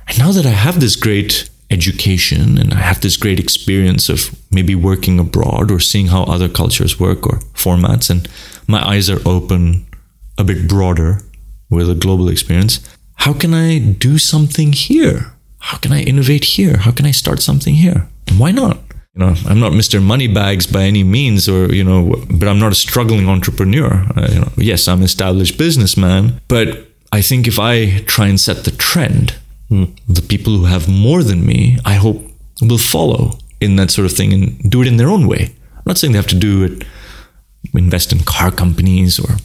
And 0.09 0.18
now 0.18 0.33
that 0.33 0.47
I 0.47 0.57
have 0.66 0.81
this 0.81 0.97
great 0.97 1.49
education 1.75 2.59
and 2.59 2.73
I 2.73 2.81
have 2.91 3.01
this 3.01 3.17
great 3.17 3.41
experience 3.41 4.09
of 4.09 4.21
maybe 4.51 4.75
working 4.75 5.19
abroad 5.19 5.71
or 5.71 5.81
seeing 5.81 6.09
how 6.09 6.23
other 6.25 6.49
cultures 6.49 7.01
work 7.01 7.27
or 7.27 7.37
formats, 7.55 8.09
and 8.11 8.29
my 8.67 8.81
eyes 8.93 9.11
are 9.11 9.21
open 9.27 9.87
a 10.39 10.45
bit 10.45 10.69
broader 10.69 11.21
with 11.71 11.91
a 11.91 11.95
global 11.95 12.29
experience, 12.29 12.75
how 13.17 13.33
can 13.33 13.53
I 13.55 13.79
do 13.79 14.19
something 14.19 14.73
here? 14.73 15.33
How 15.59 15.79
can 15.79 15.93
I 15.93 16.03
innovate 16.03 16.45
here? 16.45 16.77
How 16.79 16.93
can 16.93 17.07
I 17.07 17.13
start 17.13 17.41
something 17.43 17.75
here? 17.75 18.09
Why 18.39 18.51
not? 18.51 18.77
You 19.15 19.21
know, 19.21 19.35
I'm 19.47 19.61
not 19.61 19.73
Mr. 19.73 20.03
Moneybags 20.03 20.67
by 20.67 20.83
any 20.83 21.05
means, 21.05 21.49
or 21.49 21.73
you 21.73 21.85
know, 21.85 22.01
but 22.31 22.49
I'm 22.49 22.59
not 22.59 22.73
a 22.73 22.75
struggling 22.75 23.29
entrepreneur. 23.29 23.91
Uh, 24.17 24.29
you 24.33 24.41
know, 24.41 24.53
yes, 24.57 24.89
I'm 24.89 24.99
an 24.99 25.05
established 25.05 25.57
businessman, 25.57 26.41
but 26.49 26.69
I 27.13 27.23
think 27.23 27.47
if 27.47 27.59
I 27.59 28.01
try 28.07 28.27
and 28.27 28.41
set 28.41 28.65
the 28.65 28.73
trend, 28.73 29.37
the 30.09 30.23
people 30.23 30.53
who 30.57 30.65
have 30.67 30.89
more 30.89 31.23
than 31.23 31.47
me, 31.47 31.79
I 31.85 31.95
hope, 31.95 32.21
will 32.61 32.79
follow 32.79 33.39
in 33.61 33.77
that 33.77 33.91
sort 33.91 34.07
of 34.07 34.13
thing 34.17 34.33
and 34.33 34.71
do 34.71 34.83
it 34.83 34.89
in 34.89 34.97
their 34.97 35.09
own 35.09 35.27
way. 35.27 35.43
I'm 35.77 35.83
not 35.87 35.99
saying 35.99 36.13
they 36.13 36.19
have 36.19 36.37
to 36.37 36.45
do 36.51 36.65
it, 36.65 36.85
invest 37.75 38.13
in 38.13 38.21
car 38.21 38.51
companies 38.51 39.19
or, 39.19 39.37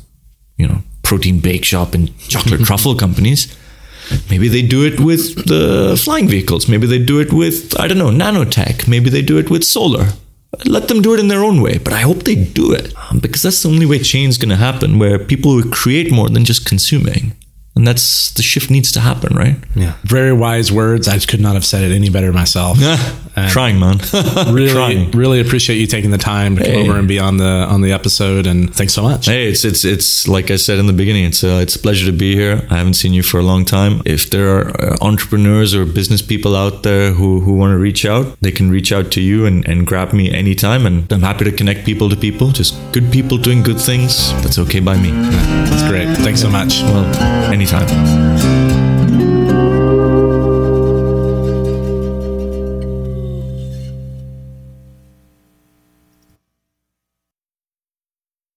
you 0.58 0.68
know, 0.68 0.82
protein 1.04 1.40
bake 1.40 1.66
shop 1.66 1.94
and 1.94 2.16
chocolate 2.34 2.62
truffle 2.68 2.96
companies. 2.96 3.56
Maybe 4.30 4.48
they 4.48 4.62
do 4.62 4.86
it 4.86 5.00
with 5.00 5.46
the 5.48 6.00
flying 6.04 6.28
vehicles. 6.28 6.68
Maybe 6.68 6.88
they 6.88 7.00
do 7.00 7.20
it 7.20 7.32
with, 7.32 7.80
I 7.80 7.88
don't 7.88 7.98
know, 7.98 8.10
nanotech. 8.10 8.88
Maybe 8.88 9.10
they 9.10 9.22
do 9.22 9.38
it 9.38 9.50
with 9.50 9.64
solar. 9.64 10.08
Let 10.66 10.88
them 10.88 11.02
do 11.02 11.14
it 11.14 11.20
in 11.20 11.28
their 11.28 11.44
own 11.44 11.62
way, 11.62 11.78
but 11.78 11.94
I 11.94 12.02
hope 12.02 12.24
they 12.24 12.36
do 12.36 12.74
it 12.74 12.94
because 13.22 13.44
that's 13.44 13.62
the 13.62 13.70
only 13.70 13.86
way 13.86 14.00
change 14.00 14.30
is 14.30 14.38
going 14.38 14.50
to 14.50 14.56
happen 14.56 14.98
where 14.98 15.20
people 15.20 15.56
will 15.56 15.70
create 15.70 16.12
more 16.12 16.28
than 16.28 16.44
just 16.44 16.66
consuming. 16.66 17.34
And 17.76 17.88
that's 17.88 18.32
the 18.34 18.44
shift 18.44 18.70
needs 18.70 18.92
to 18.94 19.00
happen, 19.00 19.36
right? 19.38 19.56
Yeah. 19.74 19.94
Very 20.04 20.34
wise 20.34 20.70
words. 20.72 21.08
I 21.08 21.18
could 21.20 21.40
not 21.40 21.54
have 21.54 21.64
said 21.64 21.90
it 21.90 21.96
any 21.96 22.10
better 22.10 22.34
myself. 22.34 22.78
And 23.36 23.50
Trying, 23.52 23.80
man. 23.80 24.00
Really, 24.54 24.72
Trying. 24.74 25.12
really 25.12 25.40
appreciate 25.40 25.78
you 25.78 25.88
taking 25.88 26.12
the 26.12 26.18
time 26.18 26.58
to 26.58 26.64
come 26.66 26.76
over 26.90 26.98
and 27.00 27.08
be 27.08 27.20
on 27.20 27.38
the 27.38 27.46
on 27.46 27.82
the 27.82 27.94
episode. 27.94 28.48
And 28.48 28.74
thanks 28.76 28.94
so 28.94 29.04
much. 29.04 29.28
Hey, 29.28 29.48
it's 29.48 29.64
it's 29.64 29.86
it's 29.86 30.28
like 30.28 30.52
I 30.52 30.58
said 30.58 30.78
in 30.80 30.88
the 30.88 30.94
beginning. 30.94 31.24
It's 31.26 31.44
uh, 31.44 31.60
it's 31.62 31.76
a 31.76 31.80
pleasure 31.80 32.06
to 32.12 32.18
be 32.18 32.36
here. 32.36 32.68
I 32.70 32.78
haven't 32.78 32.96
seen 32.96 33.14
you 33.14 33.24
for 33.24 33.40
a 33.40 33.44
long 33.44 33.64
time. 33.64 34.02
If 34.06 34.30
there 34.30 34.50
are 34.58 34.66
uh, 34.82 34.98
entrepreneurs 35.02 35.74
or 35.74 35.86
business 35.86 36.22
people 36.22 36.56
out 36.58 36.84
there 36.84 37.12
who 37.14 37.40
who 37.40 37.54
want 37.54 37.72
to 37.72 37.78
reach 37.78 38.04
out, 38.06 38.38
they 38.42 38.52
can 38.52 38.70
reach 38.72 38.92
out 38.92 39.12
to 39.12 39.22
you 39.22 39.46
and, 39.46 39.66
and 39.70 39.88
grab 39.88 40.12
me 40.12 40.34
anytime. 40.34 40.86
And 40.86 41.10
I'm 41.14 41.22
happy 41.22 41.46
to 41.46 41.52
connect 41.52 41.86
people 41.86 42.10
to 42.10 42.18
people. 42.18 42.52
Just 42.52 42.76
good 42.92 43.10
people 43.12 43.38
doing 43.38 43.64
good 43.64 43.80
things. 43.80 44.34
That's 44.44 44.58
okay 44.60 44.82
by 44.82 44.98
me. 44.98 45.12
That's 45.70 45.84
great. 45.88 46.10
Thanks 46.18 46.42
so 46.42 46.50
much. 46.50 46.82
Well, 46.82 47.06
anytime. 47.54 47.69
Friedheim. 47.70 48.79